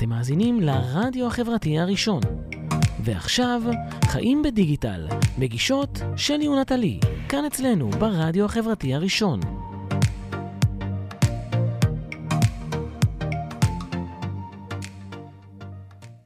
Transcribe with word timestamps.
אתם 0.00 0.08
מאזינים 0.08 0.60
לרדיו 0.60 1.26
החברתי 1.26 1.78
הראשון. 1.78 2.20
ועכשיו, 3.04 3.62
חיים 4.06 4.42
בדיגיטל, 4.42 5.08
מגישות 5.38 5.98
שלי 6.16 6.48
ונטלי, 6.48 7.00
כאן 7.28 7.44
אצלנו 7.44 7.90
ברדיו 7.90 8.44
החברתי 8.44 8.94
הראשון. 8.94 9.40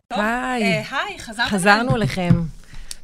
טוב, 0.08 0.18
היי. 0.18 0.62
אה, 0.62 0.82
היי, 0.90 1.18
חזרנו. 1.18 1.48
חזרנו 1.48 1.96
אליכם. 1.96 2.34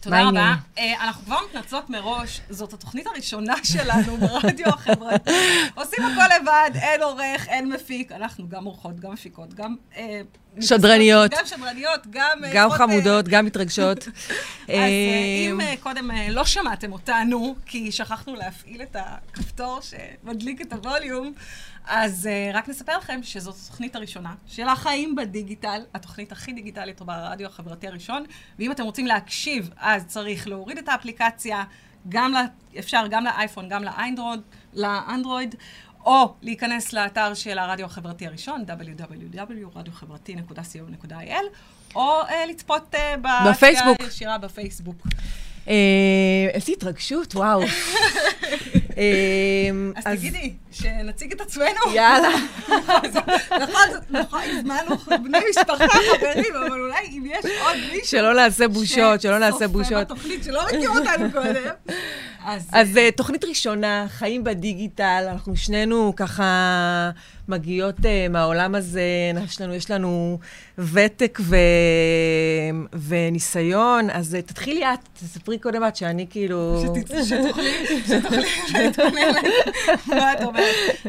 תודה 0.00 0.28
רבה. 0.28 0.54
אה, 0.78 1.04
אנחנו 1.04 1.24
כבר 1.24 1.36
מתנצלות 1.50 1.90
מראש, 1.90 2.40
זאת 2.50 2.72
התוכנית 2.72 3.06
הראשונה 3.06 3.54
שלנו 3.62 4.16
ברדיו 4.16 4.68
החברתי. 4.68 5.30
עושים 5.74 6.04
הכל 6.04 6.34
לבד, 6.40 6.70
אין 6.74 7.02
עורך, 7.02 7.48
אין 7.48 7.72
מפיק. 7.72 8.12
אנחנו 8.12 8.48
גם 8.48 8.64
עורכות, 8.64 9.00
גם 9.00 9.12
מפיקות, 9.12 9.54
גם... 9.54 9.76
אה, 9.96 10.20
שדרניות. 10.60 11.30
גם 11.30 11.46
שדרניות, 11.46 12.06
גם... 12.10 12.44
אה, 12.44 12.50
גם 12.54 12.68
יכולות, 12.68 12.72
אה, 12.72 12.86
חמודות, 12.86 13.28
גם 13.28 13.44
מתרגשות. 13.46 13.98
אז 14.08 14.68
אה, 14.68 15.50
אם 15.50 15.58
קודם 15.80 16.10
לא 16.30 16.44
שמעתם 16.44 16.92
אותנו, 16.92 17.54
כי 17.66 17.92
שכחנו 17.92 18.34
להפעיל 18.34 18.82
את 18.82 18.96
הכפתור 18.98 19.80
שמדליק 19.80 20.60
את 20.60 20.72
הווליום, 20.72 21.32
אז 21.86 22.28
רק 22.54 22.68
נספר 22.68 22.98
לכם 22.98 23.20
שזאת 23.22 23.54
התוכנית 23.64 23.96
הראשונה 23.96 24.34
של 24.46 24.68
החיים 24.68 25.14
בדיגיטל, 25.14 25.80
התוכנית 25.94 26.32
הכי 26.32 26.52
דיגיטלית 26.52 27.02
ברדיו 27.02 27.46
החברתי 27.46 27.88
הראשון, 27.88 28.24
ואם 28.58 28.72
אתם 28.72 28.82
רוצים 28.82 29.06
להקשיב, 29.06 29.70
אז 29.76 30.06
צריך 30.06 30.48
להוריד 30.48 30.78
את 30.78 30.88
האפליקציה, 30.88 31.64
גם 32.08 32.32
ל... 32.32 32.36
אפשר 32.78 33.04
גם 33.10 33.24
לאייפון, 33.24 33.68
גם 33.68 33.84
לאנדרואיד, 33.84 34.40
לאנדרואיד, 34.74 35.54
או 36.04 36.34
להיכנס 36.42 36.92
לאתר 36.92 37.34
של 37.34 37.58
הרדיו 37.58 37.86
החברתי 37.86 38.26
הראשון, 38.26 38.64
www.radiохברתי.co.il, 38.68 41.44
או 41.94 42.20
אה, 42.28 42.46
לצפות 42.46 42.94
בצפייה 43.20 43.52
בפייסבוק. 43.52 44.00
הישירה 44.00 44.38
בפייסבוק. 44.38 45.06
אה, 45.68 45.74
איזו 46.52 46.72
התרגשות, 46.72 47.34
וואו. 47.34 47.62
אז 49.96 50.04
תגידי, 50.04 50.54
שנציג 50.70 51.32
את 51.32 51.40
עצמנו. 51.40 51.94
יאללה. 51.94 52.28
נכון, 52.68 53.88
נכון, 54.10 54.40
הזמנו 54.50 54.96
בני 55.22 55.38
משפחה, 55.50 55.84
חברים, 55.88 56.54
אבל 56.66 56.80
אולי 56.80 57.06
אם 57.10 57.24
יש 57.26 57.44
עוד 57.62 57.76
מישהו... 57.92 58.06
שלא 58.06 58.34
נעשה 58.34 58.68
בושות, 58.68 59.20
שלא 59.20 59.38
נעשה 59.38 59.68
בושות. 59.68 59.92
בתוכנית 60.06 60.44
שלא 60.44 60.62
מכיר 60.66 60.90
אותנו 60.90 61.32
קודם. 61.32 61.70
אז 62.44 62.68
אז 62.72 62.96
אה, 62.96 63.10
תוכנית 63.16 63.44
ראשונה, 63.44 64.06
חיים 64.08 64.44
בדיגיטל, 64.44 65.26
אנחנו 65.32 65.56
שנינו 65.56 66.12
ככה 66.16 67.10
מגיעות 67.48 67.94
אה, 68.06 68.26
מהעולם 68.30 68.74
הזה, 68.74 69.02
יש 69.76 69.90
לנו, 69.90 70.38
ותק. 70.78 71.38
וניסיון, 73.08 74.10
אז 74.10 74.34
אה, 74.34 74.42
תתחילי 74.42 74.84
את, 74.84 74.98
תספרי 75.22 75.58
קודם 75.58 75.84
את, 75.88 75.96
שאני 75.96 76.26
כאילו... 76.30 76.82
שת- 76.96 77.24
שתוכלי, 77.24 77.86
שתוכלי 78.06 78.44
להתכונן 78.74 79.32
מה 80.20 80.32
את 80.32 80.40
אומרת. 80.42 80.59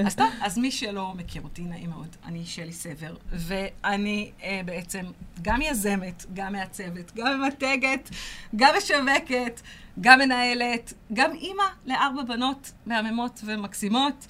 אז 0.05 0.15
טוב, 0.15 0.27
אז 0.41 0.57
מי 0.57 0.71
שלא 0.71 1.13
מכיר 1.15 1.41
אותי, 1.41 1.61
נעים 1.61 1.89
מאוד, 1.89 2.15
אני 2.25 2.45
שלי 2.45 2.73
סבר, 2.73 3.15
ואני 3.31 4.31
אה, 4.43 4.61
בעצם 4.65 5.05
גם 5.41 5.61
יזמת, 5.61 6.25
גם 6.33 6.53
מעצבת, 6.53 7.15
גם 7.15 7.41
ממתגת, 7.41 8.09
גם 8.55 8.73
משווקת, 8.77 9.61
גם 10.01 10.19
מנהלת, 10.19 10.93
גם 11.13 11.31
אימא 11.31 11.63
לארבע 11.85 12.23
בנות 12.23 12.71
מהממות 12.85 13.41
ומקסימות, 13.45 14.27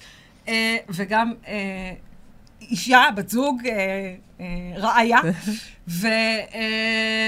אה, 0.48 0.76
וגם 0.88 1.32
אה, 1.46 1.92
אישה, 2.70 3.04
בת 3.16 3.28
זוג, 3.28 3.66
אה, 3.66 4.14
אה, 4.40 4.46
רעיה. 4.76 5.18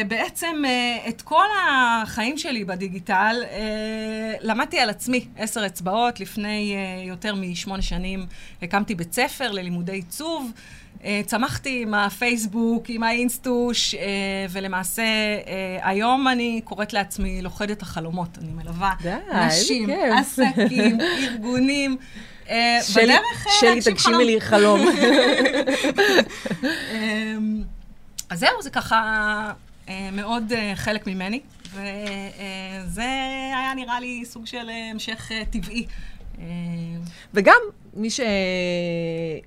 ובעצם 0.04 0.62
אה, 0.64 1.08
את 1.08 1.22
כל 1.22 1.44
החיים 1.62 2.38
שלי 2.38 2.64
בדיגיטל 2.64 3.36
אה, 3.50 4.34
למדתי 4.40 4.78
על 4.78 4.90
עצמי 4.90 5.26
עשר 5.36 5.66
אצבעות. 5.66 6.20
לפני 6.20 6.74
אה, 6.76 7.04
יותר 7.04 7.34
משמונה 7.34 7.82
שנים 7.82 8.26
הקמתי 8.62 8.94
בית 8.94 9.12
ספר 9.12 9.52
ללימודי 9.52 9.92
עיצוב. 9.92 10.52
אה, 11.04 11.20
צמחתי 11.26 11.82
עם 11.82 11.94
הפייסבוק, 11.94 12.84
עם 12.88 13.02
האינסטוש, 13.02 13.94
אה, 13.94 14.00
ולמעשה 14.50 15.02
אה, 15.02 15.78
היום 15.82 16.28
אני 16.28 16.60
קוראת 16.64 16.92
לעצמי 16.92 17.42
לוכדת 17.42 17.82
החלומות. 17.82 18.38
אני 18.38 18.52
מלווה 18.52 18.92
די, 19.02 19.14
נשים. 19.46 19.90
עסקים, 19.90 20.98
ארגונים. 21.28 21.96
אה, 22.50 22.78
בדרך, 22.96 23.46
שלי. 23.60 23.80
תגשימי 23.80 24.24
לי 24.24 24.40
חלום. 24.40 24.80
אמ, 26.92 27.62
אז 28.30 28.38
זהו, 28.38 28.62
זה 28.62 28.70
ככה 28.70 29.00
אה, 29.88 30.08
מאוד 30.12 30.52
אה, 30.52 30.72
חלק 30.74 31.06
ממני, 31.06 31.40
וזה 31.70 33.02
היה 33.54 33.72
נראה 33.76 34.00
לי 34.00 34.24
סוג 34.24 34.46
של 34.46 34.70
המשך 34.92 35.30
טבעי. 35.50 35.86
וגם 37.34 37.56
מי 37.94 38.10
ש... 38.10 38.20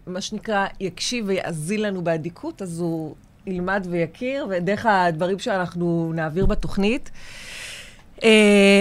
מה 0.08 0.22
שנקרא, 0.22 0.66
יקשיב 0.80 1.26
ויאזין 1.28 1.82
לנו 1.82 2.04
באדיקות, 2.04 2.62
אז 2.62 2.80
הוא 2.80 3.16
ילמד 3.48 3.88
ויכיר, 3.90 4.48
ודרך 4.50 4.86
הדברים 4.86 5.40
שאנחנו 5.40 6.12
נעביר 6.16 6.46
בתוכנית. 6.46 7.12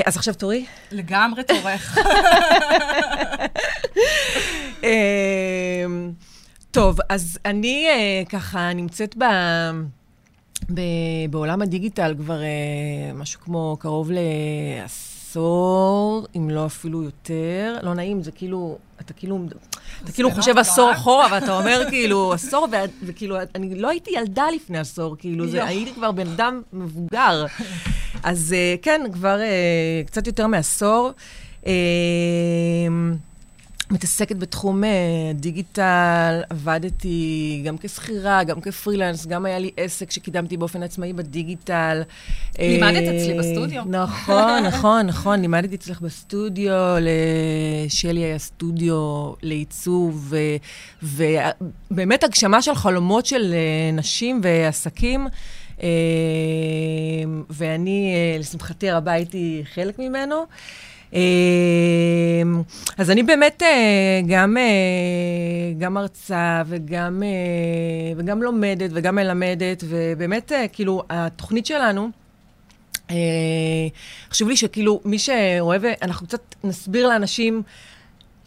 אז 0.05 0.16
עכשיו 0.16 0.34
תורי. 0.34 0.66
לגמרי 0.91 1.43
תורך. 1.44 1.99
אה, 4.84 5.84
טוב, 6.71 6.99
אז 7.09 7.39
אני 7.45 7.87
אה, 7.89 8.23
ככה 8.29 8.73
נמצאת 8.73 9.17
ב... 9.17 9.25
ב... 10.75 10.81
בעולם 11.31 11.62
הדיגיטל 11.62 12.15
כבר 12.19 12.43
אה, 12.43 13.12
משהו 13.15 13.41
כמו 13.41 13.77
קרוב 13.81 14.11
לעשור, 14.83 16.27
אם 16.37 16.51
לא 16.51 16.67
אפילו 16.67 17.03
יותר. 17.03 17.79
לא 17.83 17.95
נעים, 17.95 18.23
זה 18.23 18.33
כאילו, 18.33 18.79
אתה 19.01 19.12
כאילו, 19.12 19.39
אתה 20.05 20.12
כאילו 20.12 20.29
לא 20.29 20.35
חושב 20.35 20.59
עשור 20.59 20.85
נורא. 20.85 20.97
אחורה, 20.97 21.29
ואתה 21.33 21.59
אומר 21.59 21.83
כאילו, 21.91 22.33
עשור, 22.33 22.69
וכאילו, 23.06 23.37
אני 23.55 23.75
לא 23.75 23.91
הייתי 23.91 24.11
ילדה 24.11 24.47
לפני 24.55 24.79
עשור, 24.79 25.17
כאילו, 25.19 25.49
זה, 25.49 25.56
יואו. 25.56 25.69
הייתי 25.69 25.95
כבר 25.95 26.12
בן 26.12 26.27
אדם 26.27 26.62
מבוגר. 26.73 27.47
אז 28.23 28.55
אה, 28.56 28.75
כן, 28.83 29.01
כבר 29.12 29.41
קצת 30.06 30.27
יותר 30.27 30.47
מעשור. 30.47 31.12
אה, 33.91 33.95
מתעסקת 33.95 34.37
בתחום 34.37 34.85
אה, 34.85 34.91
דיגיטל, 35.35 36.41
עבדתי 36.51 37.63
גם 37.65 37.77
כשכירה, 37.79 38.45
גם 38.45 38.61
כפרילנס, 38.61 39.27
גם 39.27 39.47
היה 39.47 39.59
לי 39.59 39.71
עסק 39.77 40.11
שקידמתי 40.11 40.57
באופן 40.57 40.83
עצמאי 40.83 41.13
בדיגיטל. 41.13 42.03
לימדת 42.59 43.09
אה, 43.09 43.17
אצלי 43.17 43.35
בסטודיו. 43.39 43.83
נכון, 43.87 44.63
נכון, 44.69 45.07
נכון, 45.07 45.41
לימדתי 45.41 45.75
אצלך 45.75 46.01
בסטודיו, 46.01 46.73
לשלי 47.01 48.21
היה 48.21 48.39
סטודיו 48.39 49.33
לעיצוב, 49.43 50.33
ובאמת 51.03 52.25
הגשמה 52.25 52.63
של 52.63 52.75
חלומות 52.75 53.27
של 53.27 53.55
אה, 53.55 53.91
נשים 53.93 54.41
ועסקים. 54.43 55.27
אה, 55.83 55.89
ואני, 57.51 58.15
אה, 58.15 58.39
לשמחתי 58.39 58.91
הרבה, 58.91 59.13
הייתי 59.13 59.63
חלק 59.75 59.99
ממנו. 59.99 60.47
אה, 61.16 61.22
אז 62.99 63.10
אני 63.10 63.22
באמת 63.22 63.62
אה, 63.62 64.21
גם, 64.27 64.56
אה, 64.56 65.72
גם 65.78 65.94
מרצה 65.94 66.62
וגם, 66.66 67.22
אה, 67.22 68.12
וגם 68.16 68.43
לומדת 68.43 68.91
וגם 68.94 69.15
מלמדת, 69.15 69.84
ובאמת, 69.88 70.53
כאילו, 70.72 71.03
התוכנית 71.10 71.66
שלנו, 71.66 72.10
חשוב 74.31 74.49
לי 74.49 74.56
שכאילו, 74.56 75.00
מי 75.05 75.19
שרואה, 75.19 75.76
ואנחנו 75.81 76.26
קצת 76.26 76.55
נסביר 76.65 77.09
לאנשים 77.09 77.62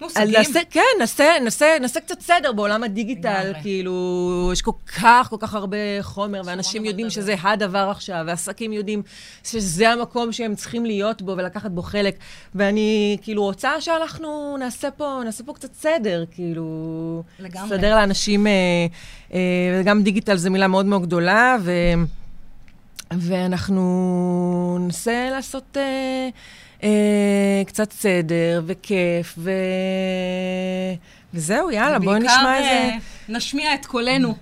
מושגים. 0.01 0.31
נעשה, 0.31 0.59
כן, 0.69 0.81
נעשה, 0.99 1.25
נעשה, 1.43 1.65
נעשה 1.81 1.99
קצת 1.99 2.21
סדר 2.21 2.51
בעולם 2.51 2.83
הדיגיטל, 2.83 3.43
לגמרי. 3.43 3.61
כאילו, 3.61 4.49
יש 4.53 4.61
כל 4.61 4.71
כך, 5.01 5.27
כל 5.29 5.35
כך 5.39 5.53
הרבה 5.53 5.77
חומר, 6.01 6.41
ואנשים 6.45 6.85
יודעים. 6.85 7.09
שזה 7.09 7.35
הדבר 7.41 7.87
עכשיו, 7.91 8.23
ועסקים 8.27 8.73
יודעים 8.73 9.01
שזה 9.43 9.89
המקום 9.89 10.31
שהם 10.31 10.55
צריכים 10.55 10.85
להיות 10.85 11.21
בו 11.21 11.31
ולקחת 11.37 11.71
בו 11.71 11.81
חלק. 11.81 12.15
ואני 12.55 13.17
כאילו 13.21 13.43
רוצה 13.43 13.81
שאנחנו 13.81 14.57
נעשה 14.59 14.91
פה, 14.91 15.21
נעשה 15.25 15.43
פה 15.43 15.53
קצת 15.53 15.73
סדר, 15.73 16.23
כאילו... 16.31 17.23
לגמרי. 17.39 17.75
לסדר 17.75 17.95
לאנשים, 17.95 18.47
אה, 18.47 18.51
אה, 19.33 19.39
וגם 19.81 20.03
דיגיטל 20.03 20.35
זו 20.35 20.51
מילה 20.51 20.67
מאוד 20.67 20.85
מאוד 20.85 21.01
גדולה, 21.01 21.57
ו... 21.61 21.71
ואנחנו 23.11 24.77
ננסה 24.79 25.29
לעשות 25.31 25.77
אה, 25.77 26.29
קצת 27.67 27.91
סדר 27.91 28.61
וכיף, 28.65 29.35
ו... 29.37 29.51
וזהו, 31.33 31.71
יאללה, 31.71 31.99
בואי 31.99 32.19
נשמע 32.19 32.57
איזה... 32.57 32.69
אה, 32.69 32.97
נשמיע 33.29 33.73
את 33.73 33.85
קולנו 33.85 34.35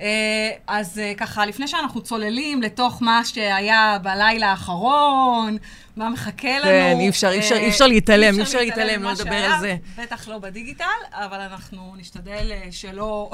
אה, 0.00 0.50
אז 0.66 0.98
אה, 0.98 1.12
ככה, 1.16 1.46
לפני 1.46 1.68
שאנחנו 1.68 2.00
צוללים 2.00 2.62
לתוך 2.62 3.02
מה 3.02 3.24
שהיה 3.24 3.98
בלילה 4.02 4.50
האחרון, 4.50 5.56
מה 5.96 6.10
מחכה 6.10 6.58
לנו. 6.58 6.64
כן, 6.64 6.96
אי 7.00 7.08
אפשר, 7.08 7.30
אי 7.30 7.38
אפשר, 7.38 7.54
אי 7.54 7.68
אפשר 7.68 7.86
להתעלם, 7.86 8.34
אי 8.34 8.42
אפשר 8.42 8.58
להתעלם, 8.58 9.02
לא 9.02 9.12
לדבר 9.12 9.34
על 9.34 9.60
זה. 9.60 9.76
בטח 9.96 10.28
לא 10.28 10.38
בדיגיטל, 10.38 10.84
אבל 11.12 11.40
אנחנו 11.40 11.94
נשתדל 11.96 12.52
שלא, 12.70 13.30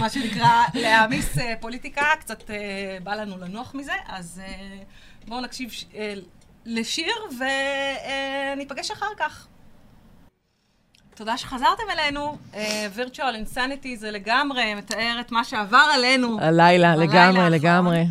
מה 0.00 0.10
שנקרא, 0.10 0.62
להעמיס 0.74 1.36
פוליטיקה, 1.60 2.06
קצת 2.20 2.50
בא 3.02 3.14
לנו 3.14 3.38
לנוח 3.38 3.74
מזה, 3.74 3.92
אז 4.08 4.40
בואו 5.28 5.40
נקשיב 5.40 5.70
לשיר 6.66 7.14
וניפגש 8.56 8.90
אחר 8.90 9.06
כך. 9.16 9.46
תודה 11.14 11.36
שחזרתם 11.36 11.82
אלינו. 11.92 12.36
Uh, 12.52 12.56
virtual 12.96 13.18
Insanity 13.46 13.96
זה 13.96 14.10
לגמרי 14.10 14.74
מתאר 14.74 15.16
את 15.20 15.32
מה 15.32 15.44
שעבר 15.44 15.86
עלינו. 15.94 16.40
הלילה, 16.40 16.96
לגמרי, 16.96 17.50
לגמרי. 17.50 18.04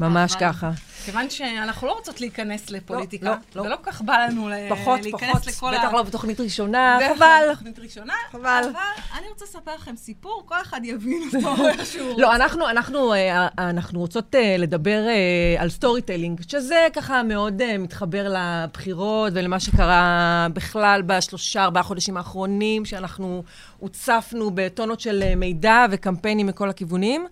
ממש 0.00 0.34
ככה. 0.34 0.70
כיוון 1.04 1.30
שאנחנו 1.30 1.86
לא 1.86 1.92
רוצות 1.92 2.20
להיכנס 2.20 2.70
לפוליטיקה, 2.70 3.26
לא, 3.26 3.34
לא, 3.54 3.62
ולא 3.62 3.76
כל 3.76 3.90
כך 3.90 4.02
בא 4.02 4.26
לנו 4.28 4.48
פחות, 4.68 5.02
להיכנס 5.02 5.30
פחות, 5.30 5.46
לכל 5.46 5.74
ה... 5.74 5.78
בטח 5.78 5.92
לא 5.92 6.02
בתוכנית 6.02 6.40
ראשונה, 6.40 6.98
חבל. 7.14 7.46
בתוכנית 7.50 7.78
ראשונה, 7.78 8.14
חבל. 8.30 8.62
אבל 8.72 8.80
אני 9.18 9.28
רוצה 9.28 9.44
לספר 9.44 9.74
לכם 9.74 9.96
סיפור, 9.96 10.42
כל 10.46 10.54
אחד 10.62 10.80
יבין 10.84 11.22
אותו 11.34 11.68
איכשהו. 11.68 12.18
לא, 12.18 12.34
אנחנו, 12.34 12.70
אנחנו, 12.70 13.14
אה, 13.14 13.48
אנחנו 13.58 14.00
רוצות 14.00 14.34
אה, 14.34 14.56
לדבר 14.58 15.06
אה, 15.08 15.62
על 15.62 15.70
storytelling, 15.70 16.40
שזה 16.48 16.86
ככה 16.92 17.22
מאוד 17.22 17.76
מתחבר 17.78 18.34
לבחירות 18.36 19.32
ולמה 19.36 19.60
שקרה 19.60 20.46
בכלל 20.52 21.02
בשלושה, 21.06 21.64
ארבעה 21.64 21.82
חודשים 21.82 22.16
האחרונים, 22.16 22.84
שאנחנו 22.84 23.42
הוצפנו 23.78 24.50
בטונות 24.54 25.00
של 25.00 25.34
מידע 25.36 25.86
וקמפיינים 25.90 26.46
מכל 26.46 26.70
הכיוונים. 26.70 27.26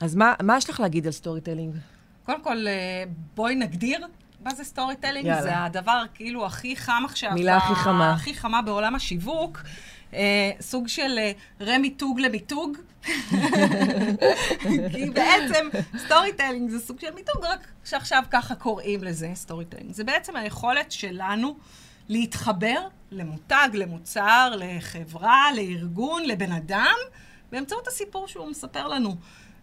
אז 0.00 0.14
מה, 0.14 0.34
מה 0.42 0.56
יש 0.56 0.70
לך 0.70 0.80
להגיד 0.80 1.06
על 1.06 1.12
storytelling? 1.12 1.76
קודם 2.24 2.42
כל, 2.42 2.66
אה, 2.66 3.04
בואי 3.34 3.54
נגדיר 3.54 4.06
מה 4.44 4.54
זה 4.54 4.64
storytelling. 4.64 5.26
יאללה. 5.26 5.42
זה 5.42 5.64
הדבר 5.64 6.02
כאילו 6.14 6.46
הכי 6.46 6.76
חם 6.76 7.02
עכשיו. 7.04 7.30
מילה 7.34 7.56
הכי 7.56 7.74
חמה. 7.74 8.12
הכי 8.12 8.34
חמה 8.34 8.62
בעולם 8.62 8.94
השיווק. 8.94 9.62
אה, 10.14 10.50
סוג 10.60 10.88
של 10.88 11.18
אה, 11.18 11.32
רמיתוג 11.60 12.20
למיתוג. 12.20 12.78
כי 14.92 15.10
בעצם 15.14 15.68
storytelling 15.98 16.70
זה 16.70 16.80
סוג 16.80 17.00
של 17.00 17.14
מיתוג, 17.14 17.44
רק 17.44 17.68
שעכשיו 17.84 18.22
ככה 18.30 18.54
קוראים 18.54 19.04
לזה 19.04 19.30
storytelling. 19.34 19.92
זה 19.92 20.04
בעצם 20.04 20.36
היכולת 20.36 20.92
שלנו 20.92 21.56
להתחבר 22.08 22.86
למותג, 23.10 23.68
למוצר, 23.72 24.52
לחברה, 24.56 25.46
לארגון, 25.56 26.22
לבן 26.24 26.52
אדם, 26.52 26.96
באמצעות 27.52 27.88
הסיפור 27.88 28.28
שהוא 28.28 28.50
מספר 28.50 28.88
לנו. 28.88 29.16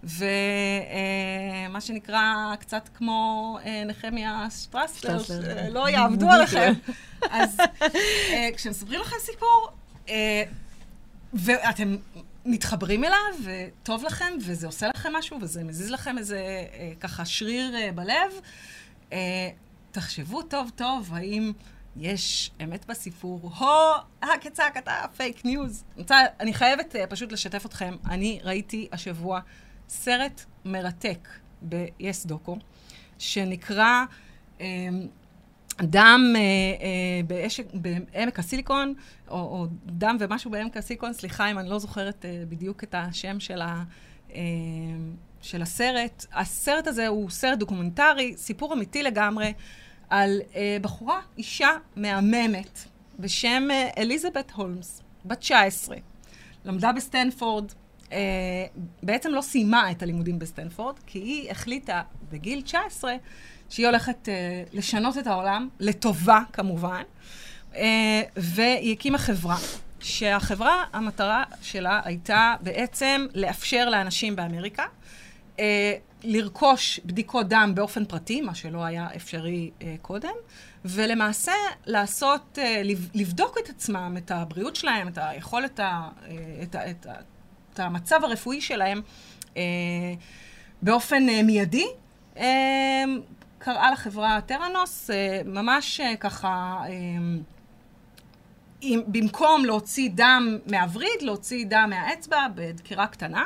ומה 0.04 1.82
שנקרא, 1.82 2.56
קצת 2.60 2.90
כמו 2.94 3.58
אה, 3.66 3.84
נחמיה 3.86 4.48
שטרסלר, 4.50 5.24
שלא 5.24 5.90
יעבדו 5.90 6.30
עליכם. 6.30 6.74
אז 7.32 7.60
אה, 8.32 8.50
כשמספרים 8.56 9.02
לכם 9.02 9.16
סיפור, 9.20 9.70
אה, 10.10 10.44
ואתם 11.34 11.96
מתחברים 12.46 13.04
אליו, 13.04 13.34
וטוב 13.44 14.04
לכם, 14.04 14.34
וזה 14.46 14.68
עושה 14.68 14.88
לכם 14.96 15.14
משהו, 15.14 15.38
וזה 15.42 15.64
מזיז 15.64 15.92
לכם 15.92 16.18
איזה 16.18 16.42
ככה 17.00 17.26
שריר 17.26 17.76
בלב, 17.96 18.32
תחשבו 19.92 20.42
טוב 20.42 20.72
טוב, 20.76 21.14
האם... 21.14 21.52
יש 22.00 22.52
אמת 22.64 22.86
בסיפור, 22.86 23.52
הכצעקתה, 23.58 25.06
fake 25.18 25.46
news. 25.46 25.84
אני 26.40 26.54
חייבת 26.54 26.96
פשוט 27.10 27.32
לשתף 27.32 27.66
אתכם. 27.66 27.96
אני 28.10 28.40
ראיתי 28.44 28.88
השבוע 28.92 29.40
סרט 29.90 30.46
מרתק 30.66 31.28
ב-yes 31.70 32.28
דוקו, 32.28 32.58
שנקרא 33.20 34.04
אה, 34.62 34.66
דם 35.82 36.34
אה, 36.36 36.42
אה, 36.42 37.40
בעמק 37.74 38.40
הסיליקון, 38.40 38.94
או, 39.30 39.38
או 39.38 39.66
דם 39.86 40.18
ומשהו 40.20 40.52
בעמק 40.52 40.78
הסיליקון, 40.78 41.14
סליחה 41.14 41.52
אם 41.52 41.60
אני 41.60 41.70
לא 41.70 41.80
זוכרת 41.80 42.26
אה, 42.26 42.44
בדיוק 42.50 42.84
את 42.84 42.96
השם 42.98 43.40
של, 43.40 43.62
ה, 43.62 43.84
של 45.42 45.62
הסרט. 45.62 46.26
הסרט 46.34 46.88
הזה 46.88 47.08
הוא 47.08 47.30
סרט 47.30 47.60
דוקומנטרי, 47.60 48.34
סיפור 48.38 48.74
אמיתי 48.74 49.04
לגמרי, 49.04 49.54
על 50.10 50.42
אה, 50.56 50.78
בחורה, 50.82 51.22
אישה 51.38 51.70
מהממת, 51.96 52.80
בשם 53.20 53.68
אליזבת 53.98 54.52
הולמס, 54.52 55.02
בת 55.26 55.40
19. 55.40 55.98
למדה 56.66 56.92
בסטנפורד, 56.92 57.72
אה, 58.12 58.18
בעצם 59.04 59.30
לא 59.32 59.42
סיימה 59.42 59.92
את 59.92 60.04
הלימודים 60.04 60.40
בסטנפורד, 60.40 60.96
כי 61.06 61.20
היא 61.20 61.52
החליטה 61.52 62.02
בגיל 62.32 62.62
19 62.62 63.16
שהיא 63.70 63.86
הולכת 63.86 64.30
אה, 64.30 64.64
לשנות 64.74 65.18
את 65.18 65.28
העולם, 65.28 65.70
לטובה 65.80 66.42
כמובן, 66.54 67.04
אה, 67.76 68.22
והיא 68.36 68.94
הקימה 68.94 69.18
חברה. 69.18 69.58
שהחברה, 70.00 70.84
המטרה 70.94 71.44
שלה 71.62 72.02
הייתה 72.04 72.56
בעצם 72.62 73.26
לאפשר 73.34 73.90
לאנשים 73.90 74.36
באמריקה 74.36 74.86
אה, 75.60 75.94
לרכוש 76.24 77.00
בדיקות 77.06 77.48
דם 77.48 77.72
באופן 77.76 78.06
פרטי, 78.06 78.42
מה 78.42 78.56
שלא 78.56 78.86
היה 78.86 79.08
אפשרי 79.16 79.72
אה, 79.82 79.96
קודם, 80.02 80.34
ולמעשה 80.86 81.52
לעשות, 81.86 82.60
אה, 82.62 82.82
לבדוק 83.14 83.58
את 83.64 83.70
עצמם, 83.70 84.16
את 84.18 84.32
הבריאות 84.32 84.76
שלהם, 84.76 85.08
את 85.08 85.18
היכולת, 85.22 85.80
ה, 85.80 86.10
אה, 86.28 86.36
את, 86.64 86.76
את, 86.76 87.08
את, 87.10 87.24
את 87.78 87.86
המצב 87.86 88.24
הרפואי 88.24 88.62
שלהם 88.62 89.02
אה, 89.58 89.62
באופן 90.82 91.30
אה, 91.30 91.44
מיידי. 91.44 91.88
אה, 92.38 93.04
קראה 93.60 93.92
לחברה 93.92 94.40
טראנוס, 94.42 95.10
ממש 95.46 96.02
ככה, 96.20 96.84
במקום 98.84 99.66
להוציא 99.66 100.10
דם 100.14 100.58
מהווריד, 100.72 101.22
להוציא 101.22 101.66
דם 101.66 101.88
מהאצבע 101.90 102.48
בדקירה 102.56 103.08
קטנה. 103.08 103.44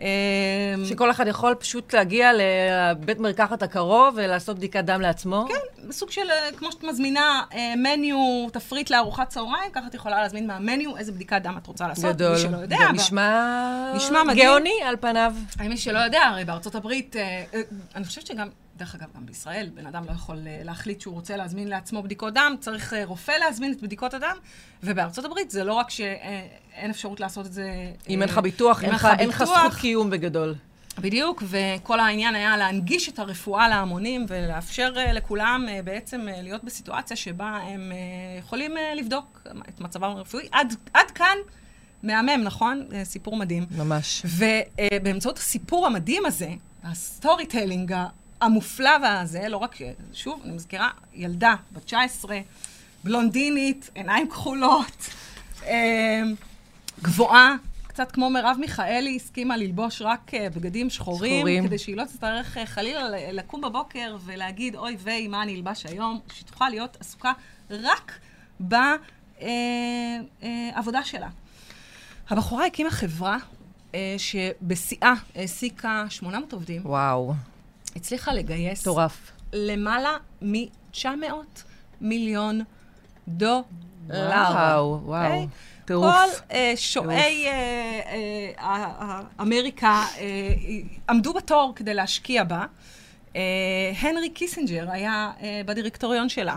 אמ, 0.00 0.84
שכל 0.84 1.10
אחד 1.10 1.26
יכול 1.26 1.54
פשוט 1.54 1.94
להגיע 1.94 2.30
לבית 2.32 3.18
מרקחת 3.18 3.62
הקרוב 3.62 4.14
ולעשות 4.16 4.56
בדיקת 4.56 4.84
דם 4.84 5.00
לעצמו? 5.00 5.46
כן, 5.48 5.92
סוג 5.92 6.10
של, 6.10 6.30
אה, 6.30 6.52
כמו 6.56 6.72
שאת 6.72 6.84
מזמינה 6.84 7.42
מניו, 7.76 8.16
אה, 8.16 8.50
תפריט 8.52 8.90
לארוחת 8.90 9.28
צהריים, 9.28 9.72
ככה 9.72 9.86
את 9.86 9.94
יכולה 9.94 10.22
להזמין 10.22 10.46
מהמניו 10.46 10.96
איזה 10.96 11.12
בדיקת 11.12 11.40
דם 11.42 11.54
את 11.62 11.66
רוצה 11.66 11.88
לעשות. 11.88 12.04
גדול. 12.04 12.32
מי 12.32 12.38
שלא 12.38 12.56
יודע. 12.56 12.76
זה 12.76 12.92
נשמע... 12.92 13.92
נשמע 13.96 14.24
מדהים. 14.24 14.46
גאוני 14.46 14.74
על 14.84 14.96
פניו. 15.00 15.34
מי 15.68 15.76
שלא 15.76 15.98
יודע, 15.98 16.22
הרי 16.22 16.44
בארצות 16.44 16.74
הברית, 16.74 17.16
אה, 17.16 17.44
אני 17.94 18.04
חושבת 18.04 18.26
שגם... 18.26 18.48
דרך 18.78 18.94
אגב, 18.94 19.06
גם 19.16 19.26
בישראל, 19.26 19.70
בן 19.74 19.86
אדם 19.86 20.04
לא 20.04 20.10
יכול 20.10 20.36
uh, 20.36 20.64
להחליט 20.64 21.00
שהוא 21.00 21.14
רוצה 21.14 21.36
להזמין 21.36 21.68
לעצמו 21.68 22.02
בדיקות 22.02 22.34
דם, 22.34 22.54
צריך 22.60 22.92
uh, 22.92 22.96
רופא 23.04 23.32
להזמין 23.32 23.72
את 23.72 23.82
בדיקות 23.82 24.14
הדם, 24.14 24.36
ובארצות 24.82 25.24
הברית 25.24 25.50
זה 25.50 25.64
לא 25.64 25.74
רק 25.74 25.90
שאין 25.90 26.90
אפשרות 26.90 27.20
לעשות 27.20 27.46
את 27.46 27.52
זה... 27.52 27.92
אם 28.08 28.22
אין 28.22 28.28
לך 28.28 28.38
ביטוח, 28.38 28.84
אין 28.84 29.28
לך 29.28 29.44
זכות 29.44 29.74
קיום 29.80 30.10
בגדול. 30.10 30.54
בדיוק, 30.98 31.42
וכל 31.46 32.00
העניין 32.00 32.34
היה 32.34 32.56
להנגיש 32.56 33.08
את 33.08 33.18
הרפואה 33.18 33.68
להמונים 33.68 34.26
ולאפשר 34.28 34.92
לכולם 35.12 35.66
בעצם 35.84 36.20
להיות 36.42 36.64
בסיטואציה 36.64 37.16
שבה 37.16 37.46
הם 37.46 37.92
יכולים 38.38 38.74
לבדוק 38.96 39.46
את 39.68 39.80
מצבם 39.80 40.10
הרפואי. 40.10 40.48
עד, 40.52 40.74
עד 40.92 41.10
כאן 41.10 41.36
מהמם, 42.02 42.42
נכון? 42.44 42.88
סיפור 43.04 43.36
מדהים. 43.36 43.66
ממש. 43.70 44.22
ובאמצעות 44.24 45.38
הסיפור 45.38 45.86
המדהים 45.86 46.26
הזה, 46.26 46.50
ה 46.84 47.46
storytelling 47.46 47.94
המופלא 48.40 48.90
והזה, 49.02 49.48
לא 49.48 49.56
רק, 49.56 49.76
שוב, 50.12 50.40
אני 50.44 50.52
מזכירה, 50.52 50.90
ילדה 51.14 51.54
בת 51.72 51.84
19, 51.84 52.40
בלונדינית, 53.04 53.90
עיניים 53.94 54.28
כחולות, 54.30 55.08
אה, 55.66 56.22
גבוהה, 57.02 57.54
קצת 57.86 58.12
כמו 58.12 58.30
מרב 58.30 58.56
מיכאלי, 58.60 59.16
הסכימה 59.16 59.56
ללבוש 59.56 60.02
רק 60.02 60.34
אה, 60.34 60.50
בגדים 60.50 60.90
שחורים, 60.90 61.38
שחורים, 61.38 61.66
כדי 61.66 61.78
שהיא 61.78 61.96
לא 61.96 62.04
תצטרך 62.04 62.58
אה, 62.58 62.66
חלילה 62.66 63.02
לקום 63.32 63.60
בבוקר 63.60 64.16
ולהגיד, 64.24 64.76
אוי 64.76 64.96
ויי, 65.00 65.28
מה 65.28 65.42
אני 65.42 65.54
אלבש 65.56 65.86
היום, 65.86 66.20
שהיא 66.32 66.46
תוכל 66.46 66.68
להיות 66.68 66.96
עסוקה 67.00 67.32
רק 67.70 68.12
בעבודה 68.60 68.94
שלה. 71.04 71.28
הבחורה 72.28 72.66
הקימה 72.66 72.90
חברה 72.90 73.36
שבשיאה 74.18 75.14
העסיקה 75.34 76.04
800 76.08 76.52
עובדים. 76.52 76.82
וואו. 76.84 77.34
הצליחה 77.96 78.32
לגייס... 78.32 78.80
מטורף. 78.80 79.32
למעלה 79.52 80.16
מ-900 80.42 81.06
מיליון 82.00 82.60
דולר. 83.28 83.62
וואו, 84.08 85.00
וואו. 85.04 85.24
אוקיי? 85.24 85.46
טירוף. 85.88 86.14
כל 86.14 86.50
אה, 86.50 86.54
שועי 86.76 87.46
אה, 87.46 88.60
אה, 88.60 88.62
אמריקה 89.40 90.04
עמדו 91.08 91.34
בתור 91.34 91.72
כדי 91.76 91.94
להשקיע 91.94 92.44
בה. 92.44 92.66
הנרי 94.00 94.30
קיסינג'ר 94.30 94.90
היה 94.90 95.30
בדירקטוריון 95.66 96.28
שלה. 96.28 96.56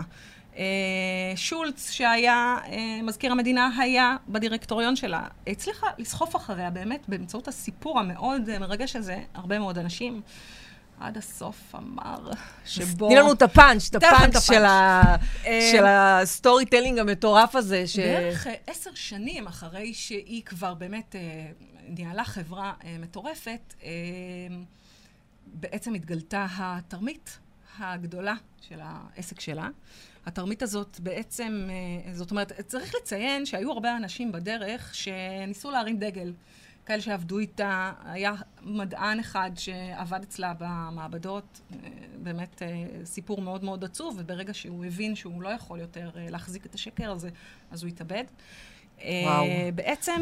שולץ, 1.36 1.90
שהיה 1.90 2.56
מזכיר 3.02 3.32
המדינה, 3.32 3.70
היה 3.78 4.16
בדירקטוריון 4.28 4.96
שלה. 4.96 5.22
הצליחה 5.46 5.86
לסחוף 5.98 6.36
אחריה 6.36 6.70
באמת 6.70 7.00
באמצעות 7.08 7.48
הסיפור 7.48 7.98
המאוד 8.00 8.58
מרגש 8.58 8.96
הזה, 8.96 9.18
הרבה 9.34 9.58
מאוד 9.58 9.78
אנשים. 9.78 10.22
עד 11.02 11.18
הסוף 11.18 11.74
אמר 11.74 12.30
שבו... 12.64 13.06
תני 13.08 13.16
לנו 13.16 13.32
את 13.32 13.42
הפאנץ', 13.42 13.88
את 13.88 13.94
הפאנץ' 13.94 14.40
של, 14.40 14.64
ה... 14.64 15.02
של 15.44 15.84
ה 15.86 16.66
storytelling 16.66 16.98
המטורף 16.98 17.56
הזה. 17.56 17.86
ש... 17.86 17.98
בערך 17.98 18.46
עשר 18.66 18.90
שנים 18.94 19.46
אחרי 19.46 19.94
שהיא 19.94 20.42
כבר 20.42 20.74
באמת 20.74 21.16
ניהלה 21.88 22.24
חברה 22.24 22.72
מטורפת, 23.00 23.74
בעצם 25.46 25.94
התגלתה 25.94 26.46
התרמית 26.58 27.38
הגדולה 27.78 28.34
של 28.60 28.80
העסק 28.82 29.40
שלה. 29.40 29.68
התרמית 30.26 30.62
הזאת 30.62 31.00
בעצם, 31.00 31.68
זאת 32.12 32.30
אומרת, 32.30 32.52
צריך 32.66 32.94
לציין 32.94 33.46
שהיו 33.46 33.72
הרבה 33.72 33.96
אנשים 33.96 34.32
בדרך 34.32 34.94
שניסו 34.94 35.70
להרים 35.70 35.98
דגל. 35.98 36.32
כאלה 36.86 37.00
שעבדו 37.00 37.38
איתה, 37.38 37.92
היה 38.04 38.32
מדען 38.62 39.20
אחד 39.20 39.50
שעבד 39.56 40.22
אצלה 40.22 40.52
במעבדות, 40.58 41.60
באמת 42.22 42.62
סיפור 43.04 43.40
מאוד 43.40 43.64
מאוד 43.64 43.84
עצוב, 43.84 44.16
וברגע 44.18 44.54
שהוא 44.54 44.84
הבין 44.84 45.14
שהוא 45.14 45.42
לא 45.42 45.48
יכול 45.48 45.80
יותר 45.80 46.10
להחזיק 46.14 46.66
את 46.66 46.74
השקר 46.74 47.10
הזה, 47.10 47.30
אז 47.70 47.82
הוא 47.82 47.88
התאבד. 47.88 48.24
וואו. 48.98 49.44
בעצם, 49.74 50.20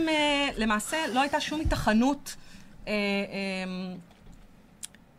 למעשה, 0.56 0.96
לא 1.12 1.20
הייתה 1.20 1.40
שום 1.40 1.60
התכנות 1.60 2.36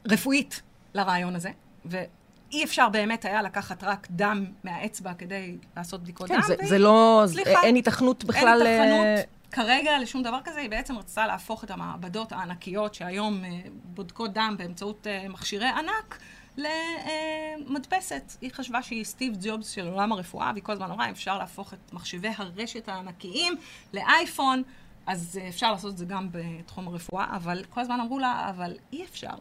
רפואית 0.07 0.62
לרעיון 0.93 1.36
הזה, 1.36 1.50
ואי 1.86 2.63
אפשר 2.63 2.89
באמת 2.89 3.25
היה 3.25 3.41
לקחת 3.41 3.83
רק 3.83 4.07
דם 4.12 4.45
מהאצבע 4.63 5.13
כדי 5.13 5.57
לעשות 5.77 6.01
בדיקות 6.01 6.27
כן, 6.27 6.36
דם. 6.36 6.41
זה, 6.48 6.55
זה 6.63 6.77
לא, 6.77 7.24
סליחה, 7.27 7.63
אין 7.63 7.75
היתכנות 7.75 8.24
בכלל... 8.24 8.67
אין 8.67 8.91
היתכנות. 8.91 9.40
כרגע 9.51 10.00
לשום 10.00 10.24
דבר 10.24 10.39
כזה, 10.43 10.60
היא 10.60 10.70
בעצם 10.70 10.98
רצתה 10.98 11.27
להפוך 11.27 11.63
את 11.63 11.72
המעבדות 11.72 12.31
הענקיות 12.31 12.93
שהיום 12.93 13.43
בודקות 13.84 14.34
דם 14.34 14.55
באמצעות 14.58 15.08
מכשירי 15.29 15.67
ענק 15.67 16.20
למדפסת. 16.58 18.34
היא 18.41 18.51
חשבה 18.53 18.81
שהיא 18.81 19.03
סטיב 19.03 19.34
ג'ובס 19.41 19.70
של 19.70 19.88
עולם 19.88 20.12
הרפואה, 20.12 20.51
והיא 20.53 20.63
כל 20.63 20.72
הזמן 20.72 20.91
אמרה, 20.91 21.10
אפשר 21.10 21.38
להפוך 21.38 21.74
את 21.74 21.93
מחשבי 21.93 22.29
הרשת 22.38 22.89
הענקיים 22.89 23.53
לאייפון, 23.93 24.63
אז 25.05 25.39
אפשר 25.50 25.72
לעשות 25.72 25.93
את 25.93 25.98
זה 25.98 26.05
גם 26.05 26.27
בתחום 26.31 26.88
הרפואה, 26.88 27.36
אבל 27.36 27.63
כל 27.70 27.81
הזמן 27.81 28.00
אמרו 28.00 28.20
לה, 28.20 28.50
אבל 28.50 28.77
אי 28.93 29.03
אפשר. 29.03 29.36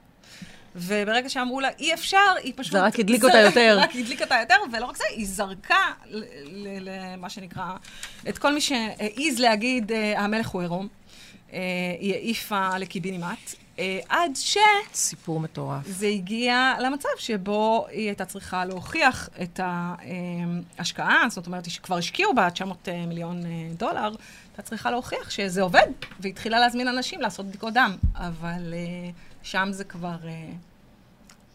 וברגע 0.76 1.28
שאמרו 1.28 1.60
לה, 1.60 1.68
אי 1.78 1.94
אפשר, 1.94 2.34
היא 2.42 2.52
פשוט... 2.56 2.72
זה 2.72 2.82
רק 2.82 3.00
הדליק 3.00 3.24
אותה 3.24 3.38
יותר. 3.38 3.78
רק 3.82 3.90
הדליק 3.96 4.22
אותה 4.22 4.36
יותר, 4.40 4.54
ולא 4.72 4.86
רק 4.86 4.96
זה, 4.96 5.04
היא 5.10 5.26
זרקה 5.26 5.84
למה 6.80 7.30
שנקרא, 7.30 7.72
את 8.28 8.38
כל 8.38 8.54
מי 8.54 8.60
שהעז 8.60 9.38
להגיד, 9.38 9.92
המלך 10.16 10.48
הוא 10.48 10.60
עירום. 10.60 10.88
היא 12.00 12.14
העיפה 12.14 12.78
לקיבינימט, 12.78 13.54
עד 14.08 14.30
ש... 14.34 14.58
סיפור 14.94 15.40
מטורף. 15.40 15.86
זה 15.86 16.06
הגיע 16.06 16.74
למצב 16.80 17.08
שבו 17.18 17.86
היא 17.90 18.06
הייתה 18.06 18.24
צריכה 18.24 18.64
להוכיח 18.64 19.28
את 19.42 19.60
ההשקעה, 19.62 21.24
זאת 21.28 21.46
אומרת, 21.46 21.70
שכבר 21.70 21.96
השקיעו 21.96 22.34
בה 22.34 22.50
900 22.50 22.88
מיליון 23.06 23.42
דולר, 23.76 24.12
הייתה 24.48 24.62
צריכה 24.62 24.90
להוכיח 24.90 25.30
שזה 25.30 25.62
עובד, 25.62 25.86
והתחילה 26.20 26.60
להזמין 26.60 26.88
אנשים 26.88 27.20
לעשות 27.20 27.46
בדיקות 27.46 27.74
דם, 27.74 27.96
אבל... 28.14 28.74
שם 29.42 29.68
זה 29.72 29.84
כבר... 29.84 30.16